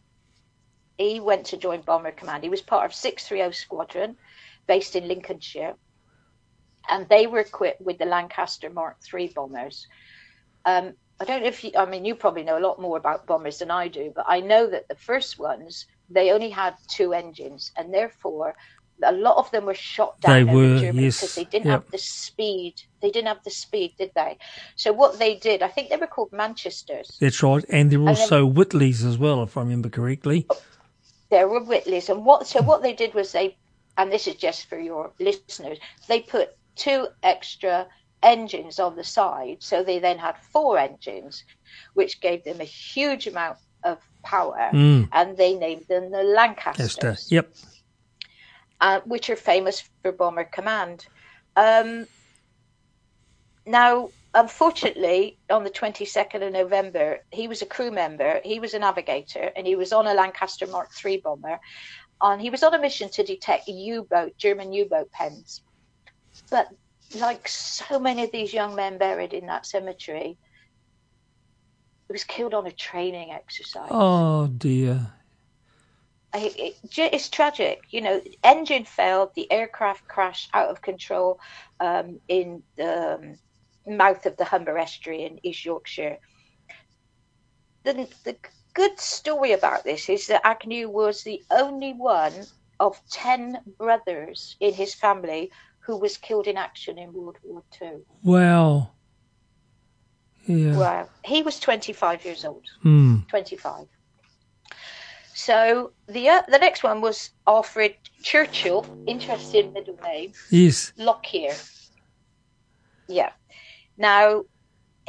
He 0.98 1.20
went 1.20 1.46
to 1.46 1.56
join 1.56 1.80
Bomber 1.82 2.12
Command. 2.12 2.44
He 2.44 2.50
was 2.50 2.60
part 2.60 2.84
of 2.84 2.94
630 2.94 3.54
Squadron 3.54 4.16
based 4.66 4.96
in 4.96 5.08
Lincolnshire 5.08 5.74
and 6.88 7.08
they 7.08 7.26
were 7.26 7.40
equipped 7.40 7.80
with 7.80 7.98
the 7.98 8.04
Lancaster 8.04 8.70
Mark 8.70 8.96
III 9.12 9.32
bombers. 9.34 9.86
Um, 10.64 10.94
I 11.20 11.24
don't 11.24 11.42
know 11.42 11.48
if 11.48 11.62
you, 11.62 11.72
I 11.76 11.84
mean, 11.84 12.04
you 12.04 12.14
probably 12.14 12.44
know 12.44 12.58
a 12.58 12.66
lot 12.66 12.80
more 12.80 12.96
about 12.96 13.26
bombers 13.26 13.58
than 13.58 13.70
I 13.70 13.88
do, 13.88 14.12
but 14.14 14.24
I 14.26 14.40
know 14.40 14.66
that 14.68 14.88
the 14.88 14.94
first 14.94 15.38
ones, 15.38 15.86
they 16.08 16.32
only 16.32 16.48
had 16.48 16.74
two 16.88 17.12
engines, 17.12 17.72
and 17.76 17.92
therefore 17.92 18.54
a 19.02 19.12
lot 19.12 19.36
of 19.36 19.50
them 19.50 19.66
were 19.66 19.74
shot 19.74 20.20
down 20.20 20.46
they 20.46 20.52
were, 20.52 20.78
Germany 20.78 21.04
yes, 21.04 21.20
because 21.20 21.34
they 21.34 21.44
didn't 21.44 21.66
yep. 21.66 21.82
have 21.82 21.90
the 21.90 21.98
speed. 21.98 22.82
They 23.00 23.10
didn't 23.10 23.28
have 23.28 23.42
the 23.44 23.50
speed, 23.50 23.94
did 23.98 24.12
they? 24.14 24.38
So 24.76 24.92
what 24.92 25.18
they 25.18 25.36
did, 25.36 25.62
I 25.62 25.68
think 25.68 25.90
they 25.90 25.96
were 25.96 26.06
called 26.06 26.32
Manchesters. 26.32 27.18
That's 27.20 27.42
right, 27.42 27.64
and 27.68 27.90
there 27.90 28.00
were 28.00 28.10
also 28.10 28.46
then, 28.46 28.54
Whitleys 28.54 29.04
as 29.04 29.18
well, 29.18 29.42
if 29.42 29.56
I 29.56 29.60
remember 29.60 29.88
correctly. 29.88 30.46
There 31.30 31.48
were 31.48 31.60
Whitleys, 31.60 32.08
and 32.08 32.24
what 32.24 32.46
so 32.46 32.62
what 32.62 32.82
they 32.82 32.92
did 32.92 33.14
was 33.14 33.32
they, 33.32 33.56
and 33.96 34.10
this 34.10 34.26
is 34.26 34.36
just 34.36 34.66
for 34.66 34.78
your 34.78 35.12
listeners, 35.20 35.78
they 36.08 36.20
put 36.20 36.56
two 36.76 37.08
extra 37.22 37.86
engines 38.22 38.78
on 38.78 38.96
the 38.96 39.04
side. 39.04 39.58
So 39.60 39.82
they 39.82 39.98
then 39.98 40.18
had 40.18 40.36
four 40.38 40.78
engines, 40.78 41.44
which 41.94 42.20
gave 42.20 42.44
them 42.44 42.60
a 42.60 42.64
huge 42.64 43.26
amount 43.26 43.58
of 43.84 43.98
power, 44.22 44.70
mm. 44.72 45.08
and 45.12 45.36
they 45.36 45.54
named 45.54 45.86
them 45.88 46.10
the 46.10 46.22
Lancasters. 46.22 47.30
Yep. 47.30 47.52
Uh, 48.80 49.00
which 49.04 49.28
are 49.28 49.36
famous 49.36 49.88
for 50.02 50.12
Bomber 50.12 50.44
Command. 50.44 51.06
Um, 51.56 52.06
now, 53.66 54.10
unfortunately, 54.34 55.38
on 55.50 55.64
the 55.64 55.70
22nd 55.70 56.46
of 56.46 56.52
November, 56.52 57.20
he 57.30 57.46
was 57.46 57.60
a 57.60 57.66
crew 57.66 57.90
member, 57.90 58.40
he 58.42 58.58
was 58.58 58.72
a 58.72 58.78
navigator, 58.78 59.50
and 59.54 59.66
he 59.66 59.76
was 59.76 59.92
on 59.92 60.06
a 60.06 60.14
Lancaster 60.14 60.66
Mark 60.66 60.90
III 61.04 61.18
bomber. 61.18 61.60
And 62.22 62.40
he 62.40 62.50
was 62.50 62.62
on 62.62 62.74
a 62.74 62.78
mission 62.78 63.08
to 63.10 63.22
detect 63.22 63.68
U 63.68 64.02
boat, 64.02 64.36
German 64.36 64.72
U 64.72 64.86
boat 64.86 65.10
pens. 65.10 65.62
But 66.50 66.68
like 67.14 67.48
so 67.48 67.98
many 67.98 68.24
of 68.24 68.32
these 68.32 68.52
young 68.52 68.74
men 68.74 68.98
buried 68.98 69.32
in 69.32 69.46
that 69.46 69.66
cemetery, 69.66 70.38
he 72.08 72.12
was 72.12 72.24
killed 72.24 72.54
on 72.54 72.66
a 72.66 72.72
training 72.72 73.30
exercise. 73.32 73.88
Oh 73.90 74.46
dear. 74.46 75.12
It, 76.32 76.76
it, 76.84 76.98
it's 77.12 77.28
tragic. 77.28 77.80
You 77.90 78.02
know, 78.02 78.20
engine 78.44 78.84
failed, 78.84 79.30
the 79.34 79.50
aircraft 79.50 80.06
crashed 80.06 80.48
out 80.54 80.68
of 80.68 80.80
control 80.80 81.40
um, 81.80 82.20
in 82.28 82.62
the 82.76 83.14
um, 83.14 83.38
mouth 83.96 84.26
of 84.26 84.36
the 84.36 84.44
Humber 84.44 84.78
Estuary 84.78 85.24
in 85.24 85.40
East 85.42 85.64
Yorkshire. 85.64 86.18
The, 87.82 88.08
the 88.24 88.36
good 88.74 89.00
story 89.00 89.52
about 89.52 89.82
this 89.82 90.08
is 90.08 90.28
that 90.28 90.46
Agnew 90.46 90.88
was 90.88 91.22
the 91.22 91.42
only 91.50 91.94
one 91.94 92.32
of 92.78 93.00
10 93.10 93.58
brothers 93.76 94.56
in 94.60 94.72
his 94.72 94.94
family 94.94 95.50
who 95.90 95.96
was 95.96 96.16
killed 96.16 96.46
in 96.46 96.56
action 96.56 96.98
in 96.98 97.12
World 97.12 97.38
War 97.42 97.64
Two. 97.72 98.06
Wow. 98.22 98.90
Yeah. 100.46 100.76
Wow. 100.76 101.08
He 101.24 101.42
was 101.42 101.58
25 101.58 102.24
years 102.24 102.44
old. 102.44 102.66
Mm. 102.84 103.28
25. 103.28 103.86
So 105.34 105.92
the 106.06 106.28
uh, 106.28 106.42
the 106.48 106.58
next 106.58 106.84
one 106.84 107.00
was 107.00 107.30
Alfred 107.46 107.96
Churchill, 108.22 108.86
interesting 109.06 109.72
middle 109.72 109.98
name. 110.04 110.32
Yes. 110.50 110.92
Lockyer. 110.96 111.56
Yeah. 113.08 113.32
Now 113.96 114.44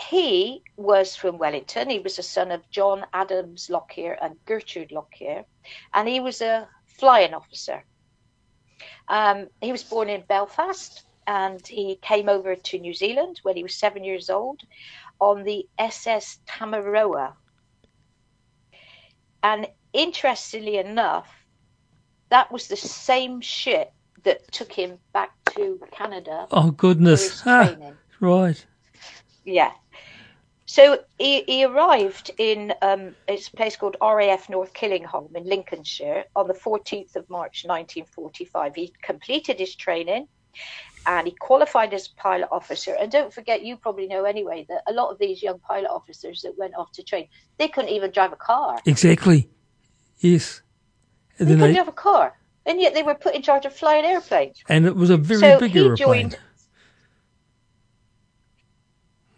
he 0.09 0.63
was 0.77 1.15
from 1.15 1.38
Wellington. 1.38 1.89
He 1.91 2.00
was 2.00 2.15
the 2.15 2.23
son 2.23 2.51
of 2.51 2.67
John 2.71 3.05
Adams 3.13 3.69
Lockyer 3.69 4.17
and 4.19 4.35
Gertrude 4.45 4.91
Lockyer, 4.91 5.45
and 5.93 6.07
he 6.07 6.19
was 6.19 6.41
a 6.41 6.67
flying 6.97 7.35
officer. 7.35 7.83
Um, 9.07 9.47
he 9.61 9.71
was 9.71 9.83
born 9.83 10.09
in 10.09 10.23
Belfast 10.27 11.03
and 11.27 11.65
he 11.67 11.97
came 12.01 12.29
over 12.29 12.55
to 12.55 12.79
New 12.79 12.93
Zealand 12.93 13.39
when 13.43 13.55
he 13.55 13.63
was 13.63 13.75
seven 13.75 14.03
years 14.03 14.29
old 14.29 14.61
on 15.19 15.43
the 15.43 15.65
SS 15.77 16.39
Tamaroa. 16.50 17.33
And 19.43 19.67
interestingly 19.93 20.77
enough, 20.77 21.29
that 22.29 22.51
was 22.51 22.67
the 22.67 22.75
same 22.77 23.41
ship 23.41 23.89
that 24.23 24.51
took 24.51 24.71
him 24.71 25.00
back 25.13 25.31
to 25.51 25.79
Canada. 25.91 26.47
Oh, 26.51 26.71
goodness. 26.71 27.41
Ah, 27.45 27.75
right. 28.19 28.65
Yeah. 29.43 29.71
So 30.71 30.99
he, 31.19 31.41
he 31.41 31.65
arrived 31.65 32.31
in 32.37 32.73
um, 32.81 33.13
it's 33.27 33.49
a 33.49 33.51
place 33.51 33.75
called 33.75 33.97
RAF 34.01 34.47
North 34.47 34.73
Killingholme 34.73 35.35
in 35.35 35.43
Lincolnshire 35.43 36.23
on 36.33 36.47
the 36.47 36.53
14th 36.53 37.17
of 37.17 37.29
March 37.29 37.65
1945. 37.65 38.75
He 38.75 38.93
completed 39.01 39.59
his 39.59 39.75
training 39.75 40.29
and 41.05 41.27
he 41.27 41.35
qualified 41.37 41.93
as 41.93 42.07
a 42.07 42.15
pilot 42.15 42.47
officer. 42.53 42.95
And 42.97 43.11
don't 43.11 43.33
forget, 43.33 43.65
you 43.65 43.75
probably 43.75 44.07
know 44.07 44.23
anyway, 44.23 44.65
that 44.69 44.83
a 44.87 44.93
lot 44.93 45.11
of 45.11 45.19
these 45.19 45.43
young 45.43 45.59
pilot 45.59 45.89
officers 45.89 46.41
that 46.43 46.57
went 46.57 46.73
off 46.75 46.93
to 46.93 47.03
train, 47.03 47.27
they 47.57 47.67
couldn't 47.67 47.91
even 47.91 48.11
drive 48.11 48.31
a 48.31 48.37
car. 48.37 48.79
Exactly. 48.85 49.49
Yes. 50.19 50.61
And 51.37 51.49
they 51.49 51.55
couldn't 51.55 51.67
they... 51.67 51.73
drive 51.73 51.89
a 51.89 51.91
car. 51.91 52.39
And 52.65 52.79
yet 52.79 52.93
they 52.93 53.03
were 53.03 53.15
put 53.15 53.35
in 53.35 53.41
charge 53.41 53.65
of 53.65 53.75
flying 53.75 54.05
airplanes. 54.05 54.63
And 54.69 54.85
it 54.85 54.95
was 54.95 55.09
a 55.09 55.17
very 55.17 55.41
so 55.41 55.59
big 55.59 55.75
airplane. 55.75 55.97
Joined... 55.97 56.39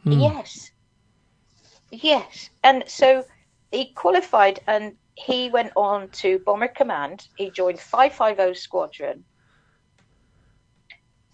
Hmm. 0.04 0.20
Yes. 0.20 0.70
Yes. 1.94 2.50
And 2.64 2.84
so 2.88 3.24
he 3.72 3.94
qualified 3.94 4.60
and 4.68 4.98
he 5.16 5.50
went 5.50 5.74
on 5.76 6.10
to 6.10 6.40
Bomber 6.40 6.68
Command. 6.68 7.28
He 7.38 7.52
joined 7.52 7.80
550 7.80 8.60
Squadron 8.60 9.24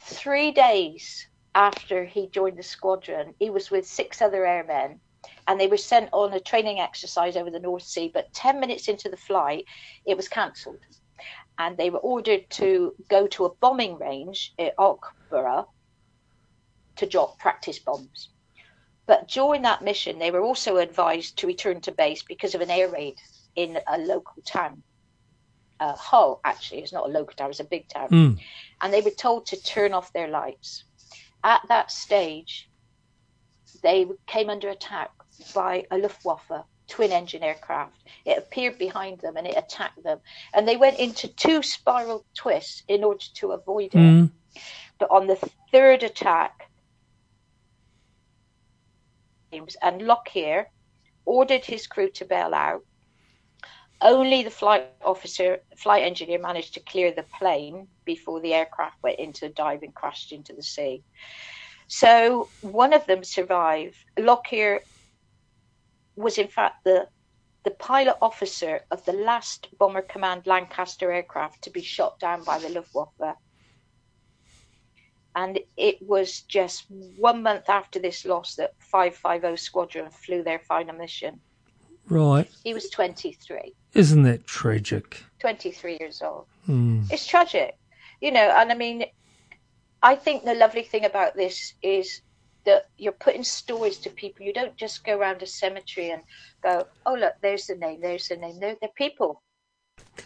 three 0.10 0.52
days 0.52 1.28
after 1.56 2.06
he 2.06 2.28
joined 2.28 2.58
the 2.58 2.64
squadron, 2.64 3.34
he 3.40 3.50
was 3.50 3.72
with 3.72 3.88
six 3.88 4.22
other 4.22 4.46
airmen 4.46 5.00
and 5.48 5.60
they 5.60 5.68
were 5.68 5.78
sent 5.78 6.10
on 6.14 6.34
a 6.34 6.40
training 6.40 6.80
exercise 6.80 7.36
over 7.36 7.50
the 7.50 7.60
North 7.60 7.84
Sea. 7.84 8.12
But 8.14 8.34
10 8.34 8.60
minutes 8.60 8.88
into 8.88 9.10
the 9.10 9.18
flight, 9.18 9.66
it 10.06 10.16
was 10.16 10.28
cancelled. 10.28 10.80
And 11.58 11.78
they 11.78 11.90
were 11.90 12.00
ordered 12.00 12.50
to 12.52 12.94
go 13.10 13.28
to 13.28 13.46
a 13.46 13.56
bombing 13.56 13.98
range 13.98 14.54
at 14.58 14.76
Alkborough 14.78 15.66
to 16.98 17.06
drop 17.06 17.38
practice 17.40 17.80
bombs. 17.80 18.30
But 19.10 19.28
during 19.28 19.64
that 19.64 19.82
mission, 19.82 20.20
they 20.20 20.32
were 20.32 20.46
also 20.50 20.78
advised 20.78 21.38
to 21.40 21.48
return 21.48 21.82
to 21.82 21.92
base 21.92 22.22
because 22.22 22.54
of 22.54 22.62
an 22.62 22.70
air 22.70 22.88
raid 22.88 23.16
in 23.56 23.80
a 23.88 23.98
local 23.98 24.42
town 24.46 24.84
uh, 25.80 25.96
Hull, 25.96 26.42
actually, 26.44 26.82
it's 26.82 26.94
not 26.94 27.08
a 27.08 27.12
local 27.12 27.34
town, 27.36 27.50
it's 27.50 27.60
a 27.60 27.64
big 27.64 27.88
town. 27.88 28.10
Mm. 28.10 28.40
And 28.82 28.94
they 28.94 29.02
were 29.02 29.12
told 29.12 29.46
to 29.48 29.62
turn 29.62 29.94
off 29.94 30.12
their 30.14 30.28
lights. 30.28 30.84
At 31.44 31.62
that 31.70 31.92
stage, 31.92 32.70
they 33.82 34.06
came 34.28 34.50
under 34.50 34.70
attack 34.70 35.12
by 35.56 35.86
a 35.92 35.98
Luftwaffe 35.98 36.66
twin 36.88 37.12
engine 37.12 37.44
aircraft. 37.44 38.04
It 38.26 38.38
appeared 38.38 38.78
behind 38.78 39.20
them 39.20 39.38
and 39.38 39.48
it 39.48 39.58
attacked 39.58 40.04
them. 40.04 40.20
And 40.54 40.68
they 40.68 40.76
went 40.76 41.00
into 41.00 41.28
two 41.28 41.62
spiral 41.62 42.26
twists 42.34 42.84
in 42.88 43.04
order 43.04 43.26
to 43.36 43.52
avoid 43.52 43.96
it. 43.96 43.98
Mm. 43.98 44.32
But 44.98 45.12
on 45.12 45.28
the 45.28 45.40
third 45.72 46.04
attack, 46.04 46.69
and 49.52 50.02
Lockyer 50.02 50.70
ordered 51.26 51.66
his 51.66 51.88
crew 51.88 52.10
to 52.12 52.26
bail 52.26 52.54
out 52.54 52.84
only 54.02 54.44
the 54.44 54.50
flight 54.50 54.88
officer, 55.04 55.60
flight 55.78 56.04
engineer 56.04 56.40
managed 56.40 56.74
to 56.76 56.80
clear 56.80 57.12
the 57.12 57.26
plane 57.38 57.88
before 58.06 58.40
the 58.40 58.54
aircraft 58.54 58.96
went 59.04 59.20
into 59.20 59.46
a 59.46 59.50
dive 59.50 59.84
and 59.84 59.94
crashed 59.94 60.32
into 60.32 60.54
the 60.54 60.64
sea. 60.64 61.04
So 61.88 62.50
one 62.62 62.94
of 62.94 63.06
them 63.08 63.24
survived. 63.24 63.98
Lockyer 64.18 64.82
was 66.16 66.38
in 66.38 66.48
fact 66.48 66.84
the 66.84 67.08
the 67.66 67.72
pilot 67.72 68.16
officer 68.22 68.82
of 68.90 69.04
the 69.04 69.12
last 69.12 69.68
Bomber 69.78 70.02
Command 70.02 70.48
Lancaster 70.48 71.12
aircraft 71.12 71.62
to 71.64 71.70
be 71.70 71.82
shot 71.82 72.18
down 72.18 72.42
by 72.46 72.58
the 72.58 72.70
Luftwaffe. 72.70 73.36
And 75.36 75.60
it 75.78 76.02
was 76.02 76.42
just 76.42 76.86
one 77.18 77.44
month 77.44 77.70
after 77.70 78.00
this 78.00 78.26
loss 78.26 78.56
that 78.56 78.74
550 78.80 79.58
Squadron 79.58 80.10
flew 80.10 80.44
their 80.44 80.60
final 80.60 80.96
mission. 80.96 81.40
Right. 82.08 82.50
He 82.64 82.74
was 82.74 82.90
23. 82.90 83.74
Isn't 83.94 84.24
that 84.24 84.48
tragic? 84.48 85.24
23 85.40 85.98
years 86.00 86.22
old. 86.22 86.46
Mm. 86.68 87.12
It's 87.12 87.28
tragic. 87.28 87.78
You 88.22 88.32
know, 88.32 88.54
and 88.58 88.72
I 88.72 88.76
mean, 88.76 89.06
I 90.02 90.16
think 90.16 90.44
the 90.44 90.56
lovely 90.56 90.84
thing 90.84 91.06
about 91.06 91.36
this 91.36 91.74
is 91.82 92.22
that 92.66 92.90
you're 92.98 93.12
putting 93.14 93.44
stories 93.44 93.98
to 94.00 94.10
people. 94.10 94.46
You 94.46 94.54
don't 94.54 94.76
just 94.76 95.04
go 95.06 95.18
around 95.18 95.42
a 95.42 95.46
cemetery 95.46 96.12
and 96.12 96.22
go, 96.62 96.88
oh, 97.06 97.14
look, 97.14 97.34
there's 97.42 97.68
the 97.68 97.76
name, 97.76 98.02
there's 98.02 98.28
the 98.28 98.38
name. 98.38 98.60
No, 98.60 98.76
they're 98.80 98.90
people. 98.96 99.42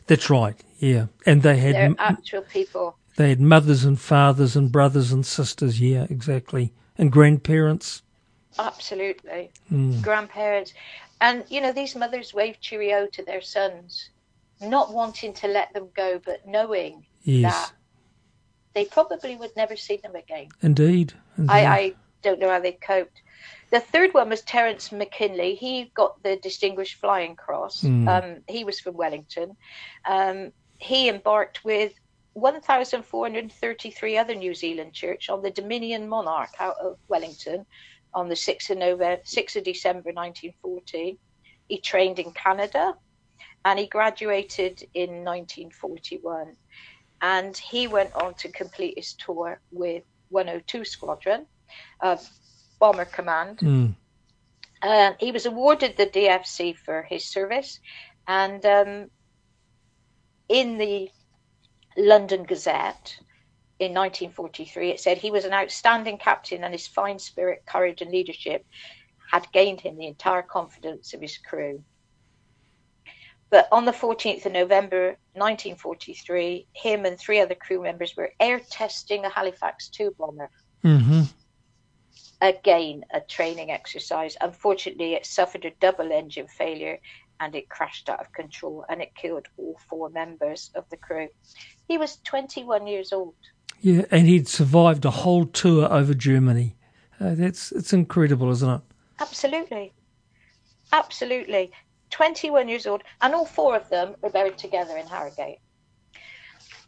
That's 0.07 0.29
right, 0.29 0.55
yeah. 0.79 1.07
And 1.25 1.41
they 1.41 1.57
had. 1.57 1.75
They're 1.75 1.95
actual 1.97 2.41
people. 2.41 2.97
They 3.15 3.29
had 3.29 3.41
mothers 3.41 3.85
and 3.85 3.99
fathers 3.99 4.55
and 4.55 4.71
brothers 4.71 5.11
and 5.11 5.25
sisters, 5.25 5.79
yeah, 5.79 6.07
exactly. 6.09 6.73
And 6.97 7.11
grandparents. 7.11 8.01
Absolutely. 8.57 9.51
Mm. 9.71 10.01
Grandparents. 10.01 10.73
And, 11.21 11.43
you 11.49 11.61
know, 11.61 11.71
these 11.71 11.95
mothers 11.95 12.33
waved 12.33 12.61
cheerio 12.61 13.07
to 13.07 13.23
their 13.23 13.41
sons, 13.41 14.09
not 14.61 14.93
wanting 14.93 15.33
to 15.33 15.47
let 15.47 15.73
them 15.73 15.89
go, 15.95 16.19
but 16.23 16.45
knowing 16.47 17.05
yes. 17.23 17.53
that 17.53 17.73
they 18.73 18.85
probably 18.85 19.35
would 19.35 19.55
never 19.55 19.75
see 19.75 19.97
them 19.97 20.15
again. 20.15 20.49
Indeed. 20.61 21.13
Indeed. 21.37 21.51
I, 21.51 21.75
I 21.75 21.93
don't 22.21 22.39
know 22.39 22.49
how 22.49 22.59
they 22.59 22.73
coped. 22.73 23.21
The 23.71 23.79
third 23.79 24.13
one 24.13 24.29
was 24.29 24.41
Terence 24.41 24.91
McKinley. 24.91 25.55
He 25.55 25.91
got 25.95 26.21
the 26.23 26.35
Distinguished 26.37 26.99
Flying 26.99 27.35
Cross. 27.35 27.83
Mm. 27.83 28.07
Um, 28.07 28.41
he 28.47 28.63
was 28.63 28.79
from 28.79 28.95
Wellington. 28.95 29.55
Um, 30.05 30.51
he 30.77 31.09
embarked 31.09 31.63
with 31.63 31.93
1,433 32.33 34.17
other 34.17 34.35
New 34.35 34.53
Zealand 34.53 34.93
church 34.93 35.29
on 35.29 35.41
the 35.41 35.51
Dominion 35.51 36.09
Monarch 36.09 36.49
out 36.59 36.75
of 36.81 36.97
Wellington 37.07 37.65
on 38.13 38.27
the 38.27 38.35
6th 38.35 38.69
of 38.69 38.77
November, 38.77 39.21
6th 39.23 39.55
of 39.55 39.63
December 39.63 40.11
1940. 40.11 41.19
He 41.67 41.79
trained 41.79 42.19
in 42.19 42.31
Canada 42.31 42.95
and 43.65 43.79
he 43.79 43.87
graduated 43.87 44.83
in 44.93 45.23
1941. 45.23 46.55
And 47.21 47.55
he 47.55 47.87
went 47.87 48.13
on 48.15 48.33
to 48.35 48.49
complete 48.49 48.95
his 48.97 49.13
tour 49.13 49.61
with 49.71 50.03
102 50.29 50.83
Squadron 50.83 51.45
of 52.01 52.27
Bomber 52.79 53.05
Command. 53.05 53.59
Mm. 53.59 53.95
Uh, 54.81 55.13
he 55.19 55.31
was 55.31 55.45
awarded 55.45 55.95
the 55.95 56.07
DFC 56.07 56.75
for 56.75 57.03
his 57.03 57.23
service, 57.23 57.79
and 58.27 58.65
um, 58.65 59.09
in 60.49 60.77
the 60.77 61.09
London 61.97 62.43
Gazette, 62.43 63.17
in 63.79 63.93
1943, 63.93 64.91
it 64.91 64.99
said 64.99 65.17
he 65.17 65.31
was 65.31 65.45
an 65.45 65.53
outstanding 65.53 66.17
captain 66.17 66.63
and 66.63 66.73
his 66.73 66.87
fine 66.87 67.19
spirit, 67.19 67.63
courage, 67.65 68.01
and 68.01 68.11
leadership 68.11 68.65
had 69.31 69.51
gained 69.51 69.81
him 69.81 69.97
the 69.97 70.07
entire 70.07 70.43
confidence 70.43 71.13
of 71.13 71.21
his 71.21 71.37
crew. 71.37 71.83
But 73.49 73.67
on 73.71 73.85
the 73.85 73.91
14th 73.91 74.45
of 74.45 74.51
November 74.51 75.17
1943, 75.33 76.67
him 76.73 77.05
and 77.05 77.19
three 77.19 77.39
other 77.39 77.55
crew 77.55 77.81
members 77.81 78.15
were 78.15 78.33
air 78.39 78.59
testing 78.59 79.25
a 79.25 79.29
Halifax 79.29 79.89
2 79.89 80.15
bomber. 80.17 80.49
Mm-hmm. 80.83 81.21
Again, 82.41 83.05
a 83.13 83.21
training 83.21 83.71
exercise. 83.71 84.35
Unfortunately, 84.41 85.13
it 85.13 85.25
suffered 85.25 85.65
a 85.65 85.71
double 85.79 86.11
engine 86.11 86.47
failure 86.47 86.99
and 87.43 87.55
it 87.55 87.67
crashed 87.69 88.09
out 88.09 88.21
of 88.21 88.31
control 88.31 88.85
and 88.87 89.01
it 89.01 89.13
killed 89.15 89.47
all 89.57 89.77
four 89.89 90.09
members 90.09 90.71
of 90.75 90.89
the 90.89 90.97
crew. 90.97 91.27
He 91.87 91.97
was 91.97 92.17
21 92.23 92.87
years 92.87 93.11
old. 93.11 93.35
Yeah, 93.81 94.05
and 94.11 94.27
he'd 94.27 94.47
survived 94.47 95.03
a 95.03 95.11
whole 95.11 95.45
tour 95.45 95.91
over 95.91 96.13
Germany. 96.13 96.75
Uh, 97.19 97.35
that's 97.35 97.73
it's 97.73 97.91
incredible, 97.91 98.49
isn't 98.51 98.69
it? 98.69 98.81
Absolutely, 99.19 99.91
absolutely. 100.91 101.71
Twenty-one 102.09 102.69
years 102.69 102.85
old, 102.85 103.03
and 103.21 103.33
all 103.33 103.45
four 103.45 103.75
of 103.75 103.89
them 103.89 104.15
were 104.21 104.29
buried 104.29 104.57
together 104.57 104.97
in 104.97 105.07
Harrogate. 105.07 105.59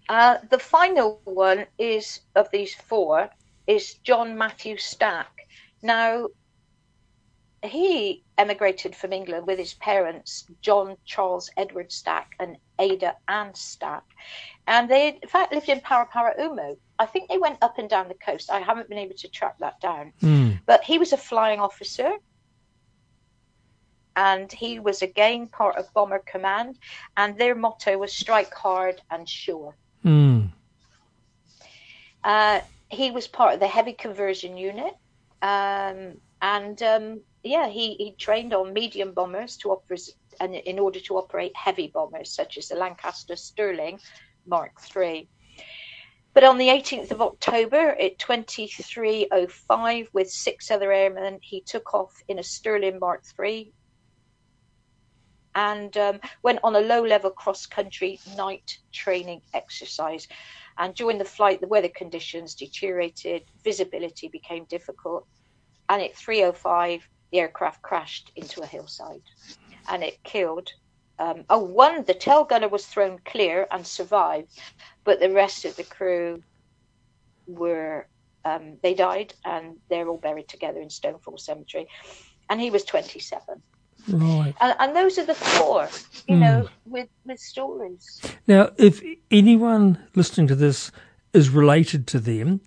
Uh, 0.08 0.38
the 0.50 0.60
final 0.60 1.20
one 1.26 1.66
is 1.78 2.22
of 2.36 2.50
these 2.52 2.76
four 2.76 3.30
is 3.68 3.96
John 4.04 4.38
Matthew 4.38 4.78
Stack. 4.78 5.48
Now, 5.82 6.28
he 7.66 8.24
emigrated 8.38 8.96
from 8.96 9.14
England 9.14 9.48
with 9.48 9.60
his 9.60 9.74
parents, 9.76 10.46
John 10.62 10.98
Charles 11.06 11.50
Edward 11.58 11.92
Stack 11.92 12.32
and 12.40 12.58
Ada 12.80 13.16
Ann 13.28 13.54
Stack. 13.54 14.04
And 14.68 14.90
they, 14.90 15.20
in 15.22 15.30
fact, 15.30 15.54
lived 15.54 15.70
in 15.70 15.80
Paraparaumu. 15.80 16.78
I 16.98 17.06
think 17.06 17.30
they 17.30 17.38
went 17.38 17.60
up 17.62 17.78
and 17.78 17.90
down 17.90 18.08
the 18.08 18.16
coast. 18.16 18.50
I 18.50 18.60
haven't 18.60 18.90
been 18.90 18.98
able 18.98 19.16
to 19.16 19.28
track 19.28 19.58
that 19.60 19.80
down. 19.80 20.14
Mm. 20.22 20.60
But 20.66 20.84
he 20.84 20.98
was 20.98 21.14
a 21.14 21.18
flying 21.18 21.60
officer. 21.60 22.14
And 24.16 24.52
he 24.52 24.80
was 24.80 25.02
again 25.02 25.48
part 25.48 25.76
of 25.76 25.94
Bomber 25.94 26.24
Command. 26.26 26.80
And 27.18 27.38
their 27.38 27.54
motto 27.54 27.98
was 27.98 28.14
strike 28.14 28.54
hard 28.54 29.02
and 29.12 29.28
sure. 29.28 29.76
Mm. 30.04 30.50
Uh, 32.24 32.62
he 32.90 33.12
was 33.12 33.28
part 33.28 33.54
of 33.54 33.60
the 33.60 33.68
heavy 33.68 33.94
conversion 33.94 34.58
unit. 34.58 34.96
Um, 35.42 36.18
and 36.42 36.82
um, 36.82 37.22
yeah, 37.46 37.68
he, 37.68 37.94
he 37.96 38.16
trained 38.18 38.54
on 38.54 38.74
medium 38.74 39.14
bombers 39.14 39.56
to 39.58 39.70
operate, 39.70 40.10
and 40.40 40.56
in 40.56 40.80
order 40.80 41.00
to 41.02 41.18
operate 41.18 41.56
heavy 41.56 41.92
bombers 41.94 42.34
such 42.34 42.58
as 42.58 42.68
the 42.68 42.76
Lancaster 42.76 43.36
Stirling 43.36 44.00
Mark 44.48 44.72
III. 44.96 45.30
But 46.34 46.44
on 46.44 46.58
the 46.58 46.68
18th 46.68 47.12
of 47.12 47.22
October 47.22 47.92
at 47.92 48.18
23:05, 48.18 50.08
with 50.12 50.30
six 50.30 50.72
other 50.72 50.92
airmen, 50.92 51.40
he 51.42 51.62
took 51.62 51.94
off 51.94 52.14
in 52.28 52.40
a 52.40 52.44
Stirling 52.44 53.00
Mark 53.00 53.24
III 53.40 53.72
and 55.54 55.96
um, 55.98 56.20
went 56.44 56.60
on 56.64 56.76
a 56.76 56.82
low-level 56.82 57.32
cross-country 57.32 58.20
night 58.36 58.78
training 58.92 59.42
exercise. 59.54 60.28
And 60.78 60.94
during 60.94 61.18
the 61.18 61.24
flight, 61.24 61.62
the 61.62 61.68
weather 61.68 61.90
conditions 61.96 62.56
deteriorated, 62.56 63.44
visibility 63.64 64.28
became 64.28 64.66
difficult, 64.66 65.26
and 65.88 66.02
at 66.02 66.16
3:05, 66.16 67.02
the 67.32 67.40
aircraft 67.40 67.82
crashed 67.82 68.32
into 68.36 68.62
a 68.62 68.66
hillside 68.66 69.22
and 69.90 70.04
it 70.04 70.24
killed. 70.24 70.72
Um, 71.18 71.46
oh, 71.50 71.64
one, 71.64 72.04
the 72.04 72.14
tail 72.14 72.44
gunner 72.44 72.68
was 72.68 72.86
thrown 72.86 73.20
clear 73.26 73.68
and 73.72 73.86
survived, 73.86 74.60
but 75.04 75.20
the 75.20 75.32
rest 75.32 75.66
of 75.66 75.76
the 75.76 75.84
crew 75.84 76.44
were, 77.48 78.08
um, 78.44 78.78
they 78.82 78.94
died 78.94 79.34
and 79.46 79.78
they're 79.90 80.08
all 80.08 80.18
buried 80.18 80.48
together 80.48 80.82
in 80.82 80.90
Stonefall 80.90 81.40
Cemetery. 81.40 81.88
And 82.50 82.60
he 82.60 82.70
was 82.70 82.84
27. 82.84 83.62
Right. 84.10 84.54
And, 84.60 84.76
and 84.80 84.96
those 84.96 85.18
are 85.18 85.26
the 85.26 85.34
four, 85.34 85.90
you 86.28 86.36
mm. 86.36 86.40
know, 86.40 86.70
with, 86.86 87.10
with 87.26 87.40
stories. 87.40 88.22
Now, 88.46 88.70
if 88.78 89.02
anyone 89.32 89.98
listening 90.16 90.48
to 90.48 90.56
this 90.56 90.92
is 91.34 91.50
related 91.50 92.08
to 92.08 92.20
them, 92.20 92.62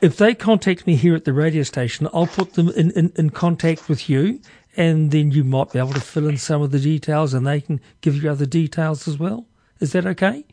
if 0.00 0.16
they 0.16 0.34
contact 0.34 0.86
me 0.86 0.96
here 0.96 1.14
at 1.14 1.24
the 1.24 1.32
radio 1.32 1.62
station, 1.62 2.08
I'll 2.12 2.26
put 2.26 2.54
them 2.54 2.68
in, 2.70 2.90
in, 2.92 3.12
in 3.16 3.30
contact 3.30 3.88
with 3.88 4.08
you, 4.08 4.40
and 4.76 5.10
then 5.10 5.30
you 5.30 5.44
might 5.44 5.72
be 5.72 5.78
able 5.78 5.92
to 5.92 6.00
fill 6.00 6.28
in 6.28 6.36
some 6.36 6.62
of 6.62 6.70
the 6.70 6.78
details 6.78 7.34
and 7.34 7.46
they 7.46 7.60
can 7.60 7.80
give 8.00 8.22
you 8.22 8.30
other 8.30 8.46
details 8.46 9.08
as 9.08 9.18
well. 9.18 9.46
Is 9.80 9.92
that 9.92 10.06
okay? 10.06 10.44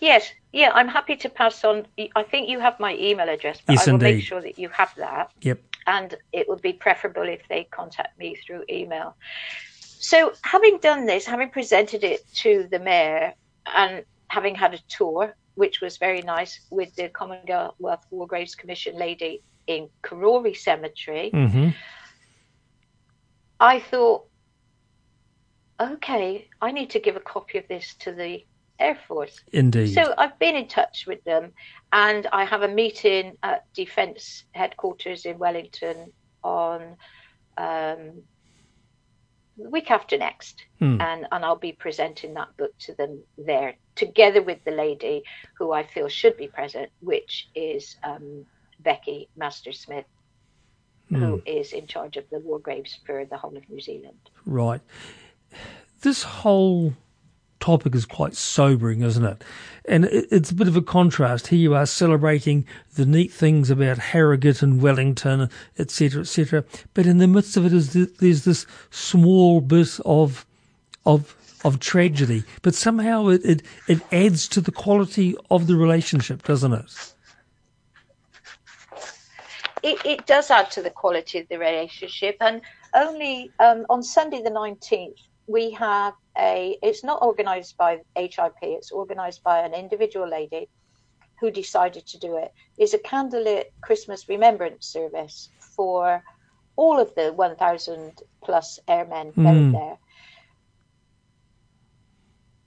Yes, 0.00 0.30
yeah, 0.52 0.70
I'm 0.74 0.88
happy 0.88 1.16
to 1.16 1.28
pass 1.28 1.64
on. 1.64 1.86
I 2.16 2.22
think 2.22 2.48
you 2.48 2.60
have 2.60 2.78
my 2.78 2.94
email 2.96 3.28
address, 3.28 3.60
but 3.64 3.74
yes, 3.74 3.88
I 3.88 3.92
will 3.92 4.00
indeed. 4.00 4.16
make 4.16 4.24
sure 4.24 4.40
that 4.40 4.58
you 4.58 4.68
have 4.68 4.94
that. 4.96 5.30
Yep. 5.40 5.60
And 5.86 6.14
it 6.32 6.48
would 6.48 6.62
be 6.62 6.72
preferable 6.72 7.22
if 7.22 7.46
they 7.48 7.64
contact 7.64 8.18
me 8.18 8.36
through 8.36 8.64
email. 8.70 9.16
So, 9.80 10.32
having 10.42 10.78
done 10.78 11.06
this, 11.06 11.26
having 11.26 11.50
presented 11.50 12.04
it 12.04 12.26
to 12.36 12.68
the 12.70 12.78
mayor, 12.78 13.34
and 13.74 14.04
having 14.28 14.54
had 14.54 14.74
a 14.74 14.78
tour, 14.88 15.34
which 15.54 15.80
was 15.80 15.96
very 15.98 16.22
nice 16.22 16.60
with 16.70 16.94
the 16.96 17.08
Commonwealth 17.08 18.06
War 18.10 18.26
Graves 18.26 18.54
Commission 18.54 18.98
lady 18.98 19.42
in 19.66 19.88
Karori 20.02 20.56
Cemetery. 20.56 21.30
Mm-hmm. 21.32 21.68
I 23.60 23.80
thought, 23.80 24.26
okay, 25.80 26.48
I 26.60 26.72
need 26.72 26.90
to 26.90 27.00
give 27.00 27.16
a 27.16 27.20
copy 27.20 27.58
of 27.58 27.68
this 27.68 27.94
to 28.00 28.12
the 28.12 28.44
Air 28.78 28.98
Force. 29.06 29.40
Indeed. 29.52 29.94
So 29.94 30.14
I've 30.18 30.38
been 30.38 30.56
in 30.56 30.66
touch 30.66 31.06
with 31.06 31.22
them, 31.24 31.52
and 31.92 32.26
I 32.32 32.44
have 32.44 32.62
a 32.62 32.68
meeting 32.68 33.36
at 33.42 33.72
Defence 33.72 34.44
headquarters 34.52 35.24
in 35.24 35.38
Wellington 35.38 36.12
on 36.42 36.96
um, 37.56 38.22
the 39.56 39.70
week 39.70 39.90
after 39.90 40.16
next, 40.16 40.64
hmm. 40.78 41.00
and 41.00 41.26
and 41.30 41.44
I'll 41.44 41.56
be 41.56 41.72
presenting 41.72 42.34
that 42.34 42.56
book 42.56 42.76
to 42.80 42.94
them 42.94 43.22
there, 43.38 43.74
together 43.94 44.42
with 44.42 44.62
the 44.64 44.72
lady 44.72 45.24
who 45.58 45.72
I 45.72 45.86
feel 45.86 46.08
should 46.08 46.36
be 46.36 46.48
present, 46.48 46.90
which 47.00 47.48
is 47.54 47.96
um, 48.02 48.46
Becky 48.80 49.28
Master 49.36 49.72
Smith, 49.72 50.06
mm. 51.10 51.18
who 51.18 51.42
is 51.46 51.72
in 51.72 51.86
charge 51.86 52.16
of 52.16 52.28
the 52.30 52.40
war 52.40 52.58
graves 52.58 52.98
for 53.06 53.24
the 53.24 53.36
whole 53.36 53.56
of 53.56 53.68
New 53.68 53.80
Zealand. 53.80 54.18
Right. 54.44 54.80
This 56.00 56.22
whole 56.22 56.92
topic 57.64 57.94
is 57.94 58.04
quite 58.04 58.34
sobering, 58.36 59.00
isn't 59.02 59.24
it? 59.24 59.42
And 59.86 60.04
it's 60.04 60.50
a 60.50 60.54
bit 60.54 60.68
of 60.68 60.76
a 60.76 60.82
contrast. 60.82 61.46
Here 61.46 61.58
you 61.58 61.74
are 61.74 61.86
celebrating 61.86 62.66
the 62.94 63.06
neat 63.06 63.32
things 63.32 63.70
about 63.70 63.96
Harrogate 63.98 64.62
and 64.62 64.82
Wellington, 64.82 65.48
etc., 65.78 66.20
etc. 66.20 66.64
But 66.92 67.06
in 67.06 67.18
the 67.18 67.26
midst 67.26 67.56
of 67.56 67.64
it 67.64 67.72
is 67.72 67.94
there's 67.94 68.44
this 68.44 68.66
small 68.90 69.62
bit 69.62 69.98
of 70.04 70.44
of 71.06 71.34
of 71.64 71.80
tragedy. 71.80 72.44
But 72.60 72.74
somehow 72.74 73.28
it, 73.28 73.40
it, 73.44 73.62
it 73.88 74.00
adds 74.12 74.46
to 74.48 74.60
the 74.60 74.72
quality 74.72 75.34
of 75.50 75.66
the 75.66 75.76
relationship, 75.76 76.42
doesn't 76.42 76.74
it? 76.74 77.14
it, 79.84 79.98
it 80.04 80.26
does 80.26 80.50
add 80.50 80.70
to 80.72 80.82
the 80.82 80.90
quality 80.90 81.38
of 81.38 81.48
the 81.48 81.58
relationship. 81.58 82.36
And 82.40 82.62
only 82.94 83.50
um, 83.58 83.84
on 83.90 84.02
Sunday 84.02 84.42
the 84.42 84.50
19th, 84.50 85.20
we 85.46 85.70
have 85.72 86.14
a, 86.38 86.78
it's 86.82 87.04
not 87.04 87.22
organised 87.22 87.76
by 87.76 88.00
HIP, 88.16 88.54
it's 88.62 88.92
organised 88.92 89.42
by 89.42 89.60
an 89.60 89.74
individual 89.74 90.28
lady 90.28 90.68
who 91.40 91.50
decided 91.50 92.06
to 92.06 92.18
do 92.18 92.36
it. 92.36 92.52
It's 92.78 92.94
a 92.94 92.98
candlelit 92.98 93.64
Christmas 93.82 94.28
remembrance 94.28 94.86
service 94.86 95.50
for 95.58 96.22
all 96.76 96.98
of 96.98 97.14
the 97.14 97.32
1,000 97.32 98.22
plus 98.42 98.78
airmen 98.88 99.32
mm. 99.32 99.44
buried 99.44 99.74
there. 99.74 99.98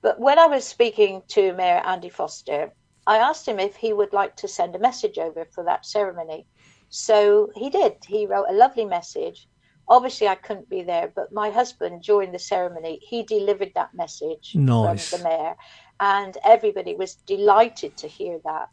But 0.02 0.20
when 0.20 0.40
I 0.40 0.48
was 0.48 0.66
speaking 0.66 1.24
to 1.30 1.54
Mayor 1.54 1.82
Andy 1.84 2.10
Foster, 2.10 2.72
I 3.06 3.18
asked 3.18 3.48
him 3.48 3.60
if 3.60 3.76
he 3.76 3.94
would 3.94 4.13
like 4.13 4.36
to 4.38 4.48
send 4.48 4.76
a 4.76 4.80
message 4.80 5.18
over 5.18 5.46
for 5.46 5.63
that 5.63 5.86
ceremony. 5.86 6.46
So 6.90 7.52
he 7.56 7.70
did. 7.70 7.98
He 8.06 8.26
wrote 8.26 8.48
a 8.50 8.54
lovely 8.54 8.86
message. 8.86 9.48
Obviously, 9.89 10.28
I 10.28 10.36
couldn't 10.36 10.69
be 10.69 10.84
there, 10.84 11.12
but 11.15 11.32
my 11.32 11.50
husband, 11.50 12.04
during 12.04 12.32
the 12.32 12.39
ceremony, 12.39 13.00
he 13.02 13.23
delivered 13.23 13.71
that 13.76 13.93
message 13.93 14.54
nice. 14.54 15.10
from 15.10 15.19
the 15.19 15.30
mayor, 15.30 15.56
and 16.00 16.38
everybody 16.43 16.93
was 16.93 17.15
delighted 17.15 17.95
to 17.97 18.08
hear 18.08 18.39
that 18.43 18.69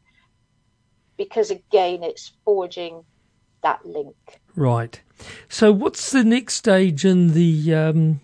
because, 1.16 1.50
again, 1.50 2.02
it's 2.02 2.32
forging 2.44 3.04
that 3.62 3.84
link. 3.86 4.16
Right. 4.56 5.00
So, 5.48 5.72
what's 5.72 6.10
the 6.10 6.24
next 6.24 6.54
stage 6.54 7.04
in 7.04 7.32
the 7.32 7.74
um, 7.74 8.20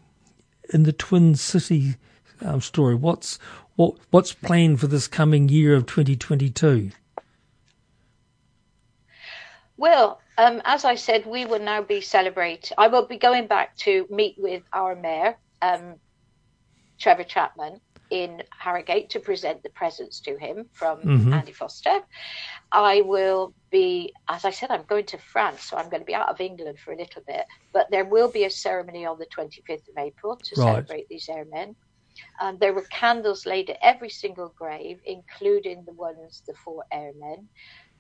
in 0.72 0.82
the 0.82 0.92
Twin 0.92 1.34
City 1.34 1.96
um, 2.44 2.60
story? 2.60 2.94
What's 2.94 3.38
what 3.76 3.96
what's 4.10 4.32
planned 4.32 4.80
for 4.80 4.88
this 4.88 5.06
coming 5.06 5.48
year 5.48 5.74
of 5.74 5.86
2022? 5.86 6.90
Well, 9.76 10.20
um, 10.40 10.62
as 10.64 10.86
I 10.86 10.94
said, 10.94 11.26
we 11.26 11.44
will 11.44 11.60
now 11.60 11.82
be 11.82 12.00
celebrate. 12.00 12.72
I 12.78 12.88
will 12.88 13.06
be 13.06 13.18
going 13.18 13.46
back 13.46 13.76
to 13.78 14.06
meet 14.08 14.36
with 14.38 14.62
our 14.72 14.94
mayor, 14.94 15.36
um, 15.60 15.96
Trevor 16.98 17.24
Chapman, 17.24 17.80
in 18.10 18.42
Harrogate 18.58 19.10
to 19.10 19.20
present 19.20 19.62
the 19.62 19.68
presents 19.68 20.18
to 20.20 20.38
him 20.38 20.66
from 20.72 21.02
mm-hmm. 21.02 21.34
Andy 21.34 21.52
Foster. 21.52 22.00
I 22.72 23.02
will 23.02 23.52
be, 23.70 24.14
as 24.30 24.46
I 24.46 24.50
said, 24.50 24.70
I'm 24.70 24.84
going 24.84 25.04
to 25.06 25.18
France, 25.18 25.62
so 25.64 25.76
I'm 25.76 25.90
going 25.90 26.00
to 26.00 26.06
be 26.06 26.14
out 26.14 26.30
of 26.30 26.40
England 26.40 26.78
for 26.78 26.92
a 26.92 26.96
little 26.96 27.22
bit. 27.26 27.44
But 27.74 27.90
there 27.90 28.06
will 28.06 28.30
be 28.30 28.44
a 28.44 28.50
ceremony 28.50 29.04
on 29.04 29.18
the 29.18 29.26
25th 29.26 29.88
of 29.88 29.98
April 29.98 30.36
to 30.36 30.60
right. 30.60 30.66
celebrate 30.66 31.08
these 31.10 31.28
airmen. 31.28 31.76
Um, 32.40 32.56
there 32.58 32.72
were 32.72 32.86
candles 32.90 33.44
laid 33.44 33.68
at 33.70 33.78
every 33.82 34.10
single 34.10 34.54
grave, 34.56 35.00
including 35.04 35.84
the 35.84 35.92
ones, 35.92 36.42
the 36.46 36.54
four 36.54 36.84
airmen. 36.90 37.48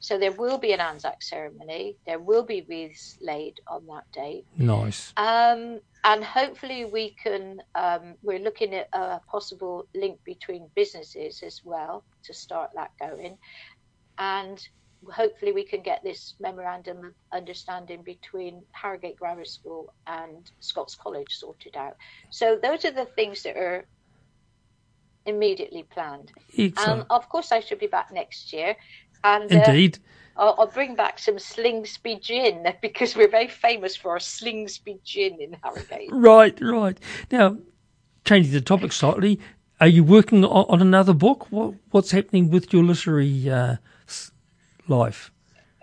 So 0.00 0.18
there 0.18 0.32
will 0.32 0.56
be 0.56 0.72
an 0.72 0.80
Anzac 0.80 1.22
ceremony. 1.22 1.96
There 2.06 2.18
will 2.18 2.42
be 2.42 2.64
wreaths 2.68 3.18
laid 3.20 3.60
on 3.66 3.86
that 3.86 4.10
date. 4.12 4.46
Nice. 4.56 5.12
Um, 5.18 5.80
and 6.04 6.24
hopefully 6.24 6.86
we 6.86 7.10
can. 7.22 7.62
Um, 7.74 8.14
we're 8.22 8.38
looking 8.38 8.74
at 8.74 8.88
a 8.94 9.20
possible 9.30 9.86
link 9.94 10.18
between 10.24 10.68
businesses 10.74 11.42
as 11.42 11.60
well 11.64 12.02
to 12.22 12.32
start 12.32 12.70
that 12.74 12.92
going, 12.98 13.36
and 14.18 14.66
hopefully 15.12 15.52
we 15.52 15.64
can 15.64 15.82
get 15.82 16.02
this 16.02 16.34
memorandum 16.40 17.04
of 17.04 17.12
understanding 17.32 18.02
between 18.02 18.62
Harrogate 18.72 19.16
Grammar 19.16 19.44
School 19.44 19.92
and 20.06 20.50
Scots 20.60 20.94
College 20.94 21.28
sorted 21.30 21.76
out. 21.76 21.96
So 22.30 22.58
those 22.62 22.86
are 22.86 22.90
the 22.90 23.06
things 23.06 23.42
that 23.42 23.56
are 23.56 23.84
immediately 25.26 25.82
planned. 25.82 26.32
Excellent. 26.56 27.00
Um, 27.00 27.06
of 27.10 27.28
course, 27.28 27.52
I 27.52 27.60
should 27.60 27.78
be 27.78 27.86
back 27.86 28.12
next 28.12 28.52
year. 28.52 28.76
And, 29.24 29.52
uh, 29.52 29.56
Indeed. 29.56 29.98
I'll, 30.36 30.54
I'll, 30.58 30.66
bring 30.66 30.94
back 30.94 31.18
some 31.18 31.36
Slingsby 31.36 32.22
gin 32.22 32.66
because 32.82 33.14
we're 33.14 33.28
very 33.30 33.48
famous 33.48 33.96
for 33.96 34.12
our 34.12 34.18
Slingsby 34.18 35.02
gin 35.04 35.40
in 35.40 35.56
Harrogate. 35.62 36.08
Right, 36.10 36.58
right. 36.60 36.98
Now, 37.30 37.58
changing 38.24 38.52
the 38.52 38.60
topic 38.60 38.92
slightly, 38.92 39.38
are 39.80 39.88
you 39.88 40.04
working 40.04 40.44
on, 40.44 40.66
on 40.68 40.80
another 40.80 41.12
book? 41.14 41.50
What, 41.50 41.74
what's 41.90 42.10
happening 42.10 42.50
with 42.50 42.72
your 42.72 42.84
literary 42.84 43.50
uh, 43.50 43.76
life? 44.88 45.30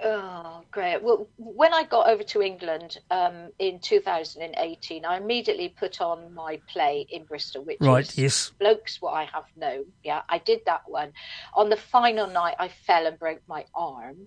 Oh, 0.03 0.56
great. 0.77 1.01
Well, 1.01 1.27
when 1.37 1.73
I 1.73 1.85
got 1.85 2.07
over 2.07 2.21
to 2.21 2.41
England 2.43 2.99
um, 3.09 3.49
in 3.57 3.79
2018, 3.79 5.05
I 5.05 5.17
immediately 5.17 5.69
put 5.69 6.01
on 6.01 6.31
my 6.35 6.61
play 6.71 7.07
in 7.09 7.23
Bristol, 7.23 7.63
which 7.63 7.79
right, 7.81 8.07
is 8.07 8.15
yes. 8.15 8.51
Blokes 8.59 9.01
What 9.01 9.13
I 9.13 9.23
Have 9.23 9.45
Known. 9.55 9.85
Yeah, 10.03 10.21
I 10.29 10.37
did 10.37 10.59
that 10.67 10.83
one. 10.85 11.13
On 11.55 11.71
the 11.71 11.77
final 11.77 12.27
night, 12.27 12.57
I 12.59 12.67
fell 12.67 13.07
and 13.07 13.17
broke 13.17 13.41
my 13.47 13.65
arm, 13.73 14.17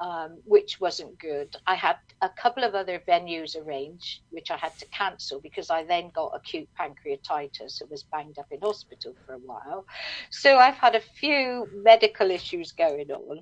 um, 0.00 0.38
which 0.44 0.80
wasn't 0.80 1.18
good. 1.18 1.56
I 1.66 1.74
had 1.74 1.96
a 2.22 2.28
couple 2.28 2.62
of 2.62 2.76
other 2.76 3.02
venues 3.08 3.56
arranged, 3.56 4.20
which 4.30 4.52
I 4.52 4.58
had 4.58 4.78
to 4.78 4.86
cancel 4.86 5.40
because 5.40 5.70
I 5.70 5.82
then 5.82 6.12
got 6.14 6.30
acute 6.36 6.68
pancreatitis 6.78 7.80
and 7.80 7.90
was 7.90 8.04
banged 8.04 8.38
up 8.38 8.46
in 8.52 8.60
hospital 8.60 9.12
for 9.26 9.34
a 9.34 9.38
while. 9.38 9.84
So 10.30 10.56
I've 10.56 10.76
had 10.76 10.94
a 10.94 11.00
few 11.00 11.68
medical 11.74 12.30
issues 12.30 12.70
going 12.70 13.10
on. 13.10 13.40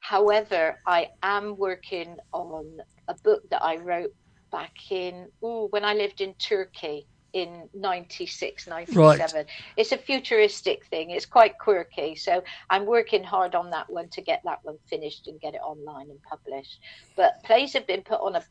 However, 0.00 0.78
I 0.86 1.10
am 1.22 1.56
working 1.56 2.16
on 2.32 2.80
a 3.08 3.14
book 3.14 3.48
that 3.50 3.62
I 3.62 3.76
wrote 3.76 4.14
back 4.50 4.90
in 4.90 5.28
ooh, 5.44 5.68
when 5.70 5.84
I 5.84 5.94
lived 5.94 6.20
in 6.20 6.34
Turkey 6.34 7.06
in 7.34 7.68
96 7.74 8.66
97 8.66 9.36
right. 9.36 9.46
it's 9.76 9.92
a 9.92 9.98
futuristic 9.98 10.86
thing. 10.86 11.10
It's 11.10 11.26
quite 11.26 11.58
quirky. 11.58 12.14
So 12.14 12.42
i'm 12.70 12.86
working 12.86 13.22
hard 13.22 13.54
on 13.54 13.70
that 13.70 13.90
one 13.90 14.08
to 14.10 14.22
get 14.22 14.40
that 14.44 14.60
one 14.62 14.78
finished 14.88 15.28
and 15.28 15.40
get 15.40 15.54
it 15.54 15.60
online 15.62 16.08
and 16.10 16.22
published. 16.22 16.80
But 17.16 17.42
plays 17.44 17.74
have 17.74 17.86
been 17.86 18.02
put 18.02 18.20
on 18.20 18.36
a 18.36 18.42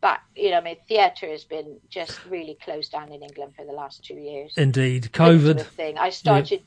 back 0.00 0.22
you 0.36 0.50
know 0.50 0.58
i 0.58 0.60
mean 0.60 0.76
theatre 0.86 1.26
has 1.26 1.44
been 1.44 1.80
just 1.88 2.22
really 2.26 2.58
closed 2.62 2.92
down 2.92 3.10
in 3.10 3.22
england 3.22 3.54
for 3.56 3.64
the 3.64 3.72
last 3.72 4.04
two 4.04 4.14
years. 4.14 4.52
Indeed. 4.56 5.10
Covid 5.12 5.62
thing. 5.62 5.96
I 5.98 6.10
started 6.10 6.62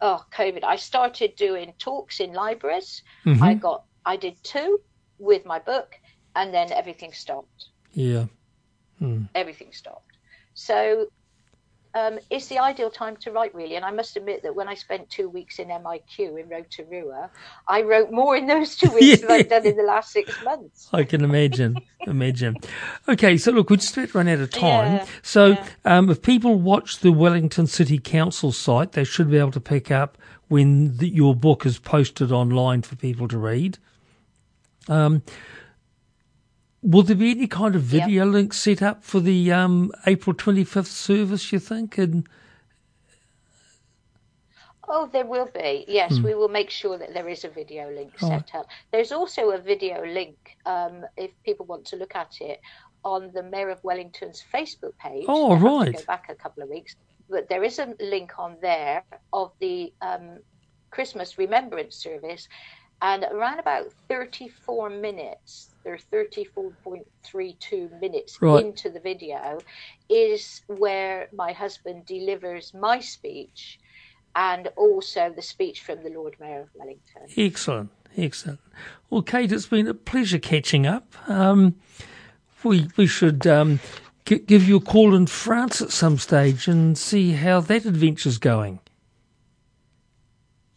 oh 0.00 0.24
covid. 0.32 0.64
I 0.64 0.76
started 0.76 1.36
doing 1.36 1.72
talks 1.78 2.20
in 2.20 2.32
libraries. 2.32 3.02
Mm-hmm. 3.24 3.42
i 3.42 3.54
got 3.54 3.84
i 4.04 4.16
did 4.16 4.42
two 4.42 4.80
with 5.18 5.44
my 5.44 5.58
book 5.58 5.98
and 6.36 6.54
then 6.54 6.72
everything 6.72 7.12
stopped. 7.12 7.70
Yeah. 7.92 8.26
Hmm. 8.98 9.24
everything 9.34 9.72
stopped. 9.72 10.16
So 10.54 11.06
um, 11.98 12.18
it's 12.30 12.46
the 12.46 12.58
ideal 12.58 12.90
time 12.90 13.16
to 13.18 13.32
write, 13.32 13.54
really. 13.54 13.74
And 13.76 13.84
I 13.84 13.90
must 13.90 14.16
admit 14.16 14.42
that 14.44 14.54
when 14.54 14.68
I 14.68 14.74
spent 14.74 15.10
two 15.10 15.28
weeks 15.28 15.58
in 15.58 15.68
MIQ 15.68 16.40
in 16.40 16.48
Rotorua, 16.48 17.30
I 17.66 17.82
wrote 17.82 18.12
more 18.12 18.36
in 18.36 18.46
those 18.46 18.76
two 18.76 18.90
weeks 18.90 19.22
than 19.22 19.30
I've 19.30 19.48
done 19.48 19.66
in 19.66 19.76
the 19.76 19.82
last 19.82 20.12
six 20.12 20.32
months. 20.44 20.88
I 20.92 21.04
can 21.04 21.24
imagine. 21.24 21.78
imagine. 22.06 22.56
Okay, 23.08 23.36
so 23.36 23.50
look, 23.50 23.70
we 23.70 23.76
just 23.76 23.96
about 23.96 24.14
run 24.14 24.28
out 24.28 24.38
of 24.38 24.50
time. 24.50 24.92
Yeah, 24.92 25.06
so 25.22 25.46
yeah. 25.46 25.68
Um, 25.84 26.10
if 26.10 26.22
people 26.22 26.54
watch 26.54 27.00
the 27.00 27.10
Wellington 27.10 27.66
City 27.66 27.98
Council 27.98 28.52
site, 28.52 28.92
they 28.92 29.04
should 29.04 29.30
be 29.30 29.38
able 29.38 29.52
to 29.52 29.60
pick 29.60 29.90
up 29.90 30.16
when 30.48 30.96
the, 30.98 31.08
your 31.08 31.34
book 31.34 31.66
is 31.66 31.78
posted 31.78 32.30
online 32.30 32.82
for 32.82 32.96
people 32.96 33.28
to 33.28 33.38
read. 33.38 33.78
Um, 34.88 35.22
Will 36.82 37.02
there 37.02 37.16
be 37.16 37.32
any 37.32 37.46
kind 37.46 37.74
of 37.74 37.82
video 37.82 38.24
yep. 38.24 38.32
link 38.32 38.54
set 38.54 38.82
up 38.82 39.02
for 39.02 39.20
the 39.20 39.52
um, 39.52 39.90
April 40.06 40.34
25th 40.34 40.86
service, 40.86 41.52
you 41.52 41.58
think? 41.58 41.98
And 41.98 42.28
Oh, 44.88 45.08
there 45.12 45.26
will 45.26 45.48
be. 45.54 45.84
Yes, 45.86 46.16
hmm. 46.16 46.24
we 46.24 46.34
will 46.34 46.48
make 46.48 46.70
sure 46.70 46.96
that 46.96 47.12
there 47.12 47.28
is 47.28 47.44
a 47.44 47.48
video 47.48 47.90
link 47.90 48.12
oh. 48.22 48.28
set 48.28 48.54
up. 48.54 48.66
There's 48.90 49.12
also 49.12 49.50
a 49.50 49.58
video 49.58 50.04
link, 50.04 50.56
um, 50.64 51.04
if 51.16 51.30
people 51.44 51.66
want 51.66 51.84
to 51.86 51.96
look 51.96 52.16
at 52.16 52.40
it, 52.40 52.60
on 53.04 53.30
the 53.34 53.42
Mayor 53.42 53.70
of 53.70 53.82
Wellington's 53.84 54.42
Facebook 54.52 54.96
page. 54.98 55.26
Oh, 55.28 55.56
right. 55.56 55.94
go 55.94 56.02
back 56.06 56.26
a 56.30 56.34
couple 56.34 56.62
of 56.62 56.70
weeks. 56.70 56.96
But 57.28 57.48
there 57.48 57.62
is 57.62 57.78
a 57.78 57.94
link 58.00 58.38
on 58.38 58.56
there 58.62 59.04
of 59.32 59.52
the 59.60 59.92
um, 60.00 60.38
Christmas 60.90 61.36
Remembrance 61.36 61.96
Service. 61.96 62.48
And 63.00 63.24
around 63.30 63.60
about 63.60 63.92
34 64.08 64.90
minutes, 64.90 65.70
they're 65.84 65.98
34.32 66.12 68.00
minutes 68.00 68.42
right. 68.42 68.64
into 68.64 68.90
the 68.90 69.00
video, 69.00 69.58
is 70.08 70.62
where 70.66 71.28
my 71.32 71.52
husband 71.52 72.06
delivers 72.06 72.74
my 72.74 72.98
speech 72.98 73.78
and 74.34 74.68
also 74.76 75.32
the 75.34 75.42
speech 75.42 75.82
from 75.82 76.02
the 76.02 76.10
Lord 76.10 76.36
Mayor 76.40 76.62
of 76.62 76.68
Wellington. 76.74 77.22
Excellent, 77.36 77.90
excellent. 78.16 78.60
Well, 79.10 79.22
Kate, 79.22 79.52
it's 79.52 79.66
been 79.66 79.88
a 79.88 79.94
pleasure 79.94 80.38
catching 80.38 80.86
up. 80.86 81.14
Um, 81.28 81.76
we 82.64 82.88
we 82.96 83.06
should 83.06 83.46
um, 83.46 83.80
g- 84.24 84.38
give 84.38 84.68
you 84.68 84.76
a 84.76 84.80
call 84.80 85.14
in 85.14 85.26
France 85.26 85.80
at 85.80 85.90
some 85.90 86.18
stage 86.18 86.68
and 86.68 86.98
see 86.98 87.32
how 87.32 87.60
that 87.60 87.84
adventure's 87.84 88.38
going. 88.38 88.80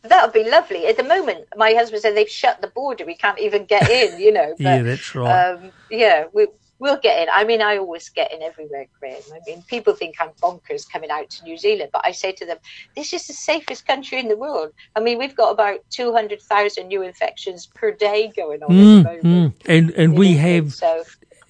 That 0.03 0.23
would 0.23 0.33
be 0.33 0.49
lovely. 0.49 0.87
At 0.87 0.97
the 0.97 1.03
moment, 1.03 1.45
my 1.55 1.73
husband 1.73 2.01
said 2.01 2.15
they've 2.15 2.29
shut 2.29 2.61
the 2.61 2.67
border. 2.67 3.05
We 3.05 3.15
can't 3.15 3.39
even 3.39 3.65
get 3.65 3.89
in, 3.89 4.19
you 4.19 4.31
know. 4.31 4.55
But, 4.57 4.63
yeah, 4.63 4.81
that's 4.81 5.15
right. 5.15 5.51
Um, 5.51 5.71
yeah, 5.89 6.25
we, 6.33 6.47
we'll 6.81 6.97
get 6.97 7.21
in. 7.21 7.29
I 7.31 7.43
mean, 7.43 7.61
I 7.61 7.77
always 7.77 8.09
get 8.09 8.33
in 8.33 8.41
everywhere, 8.41 8.87
Graeme. 8.99 9.21
I 9.31 9.39
mean, 9.45 9.61
people 9.67 9.93
think 9.93 10.15
I'm 10.19 10.29
bonkers 10.41 10.89
coming 10.91 11.11
out 11.11 11.29
to 11.29 11.43
New 11.43 11.57
Zealand, 11.57 11.91
but 11.93 12.01
I 12.03 12.11
say 12.11 12.31
to 12.33 12.45
them, 12.45 12.57
this 12.95 13.13
is 13.13 13.27
the 13.27 13.33
safest 13.33 13.85
country 13.85 14.19
in 14.19 14.27
the 14.27 14.35
world. 14.35 14.73
I 14.95 14.99
mean, 14.99 15.19
we've 15.19 15.35
got 15.35 15.51
about 15.51 15.79
200,000 15.91 16.87
new 16.87 17.03
infections 17.03 17.67
per 17.67 17.91
day 17.91 18.31
going 18.35 18.63
on 18.63 18.69
mm, 18.71 18.99
at 18.99 19.03
the 19.03 19.09
mm, 19.09 19.23
moment. 19.23 19.59
Mm. 19.59 19.77
And, 19.77 19.91
and 19.91 20.17
we 20.17 20.29
England, 20.29 20.41
have, 20.41 20.73
so. 20.73 21.03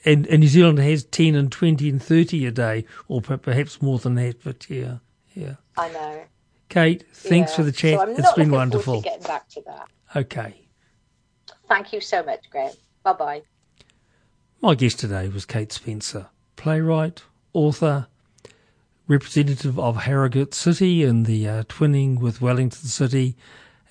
and, 0.04 0.28
and 0.28 0.42
New 0.42 0.50
Zealand 0.50 0.80
has 0.80 1.06
10 1.06 1.36
and 1.36 1.52
20 1.52 1.90
and 1.90 2.04
30 2.04 2.46
a 2.46 2.52
day, 2.52 2.86
or 3.08 3.22
perhaps 3.22 3.82
more 3.82 3.98
than 3.98 4.16
that, 4.16 4.44
but 4.44 4.70
yeah, 4.70 4.98
yeah. 5.34 5.56
I 5.78 5.88
know. 5.90 6.24
Kate, 6.72 7.04
thanks 7.12 7.52
yeah. 7.52 7.56
for 7.58 7.64
the 7.64 7.72
chat. 7.74 8.00
So 8.00 8.08
it's 8.08 8.32
been 8.32 8.50
wonderful. 8.50 9.02
getting 9.02 9.28
back 9.28 9.50
to 9.50 9.62
that. 9.66 9.90
Okay. 10.16 10.56
Thank 11.68 11.92
you 11.92 12.00
so 12.00 12.24
much, 12.24 12.50
Graeme. 12.50 12.72
Bye 13.04 13.14
bye. 13.14 13.42
My 14.62 14.76
guest 14.76 14.98
today 15.00 15.28
was 15.28 15.46
Kate 15.46 15.74
Spencer, 15.74 16.28
playwright, 16.56 17.24
author, 17.52 18.08
representative 19.06 19.78
of 19.78 19.98
Harrogate 19.98 20.54
City 20.54 21.04
in 21.04 21.24
the 21.24 21.46
uh, 21.46 21.64
twinning 21.64 22.22
with 22.22 22.42
Wellington 22.42 22.88
City, 22.88 23.36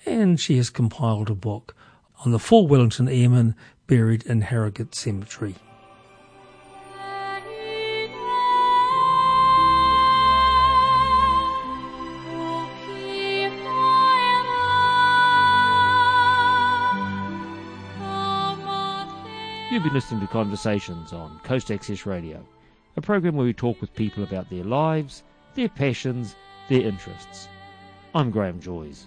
and 0.07 0.41
she 0.41 0.57
has 0.57 0.71
compiled 0.71 1.29
a 1.29 1.35
book 1.35 1.77
on 2.25 2.33
the 2.33 2.39
four 2.39 2.67
Wellington 2.67 3.11
airmen 3.11 3.55
buried 3.89 4.23
in 4.23 4.41
Harrogate 4.41 4.95
Cemetery. 4.95 5.57
You've 19.81 19.87
been 19.87 19.95
listening 19.95 20.21
to 20.21 20.27
Conversations 20.27 21.15
on 21.15 21.41
Coast 21.43 21.71
Access 21.71 22.05
Radio, 22.05 22.47
a 22.99 23.01
program 23.01 23.35
where 23.35 23.47
we 23.47 23.55
talk 23.55 23.81
with 23.81 23.95
people 23.95 24.23
about 24.23 24.51
their 24.51 24.63
lives, 24.63 25.23
their 25.55 25.71
passions, 25.71 26.37
their 26.69 26.83
interests. 26.83 27.49
I'm 28.15 28.31
Graeme 28.31 28.61
Joyce. 28.61 29.07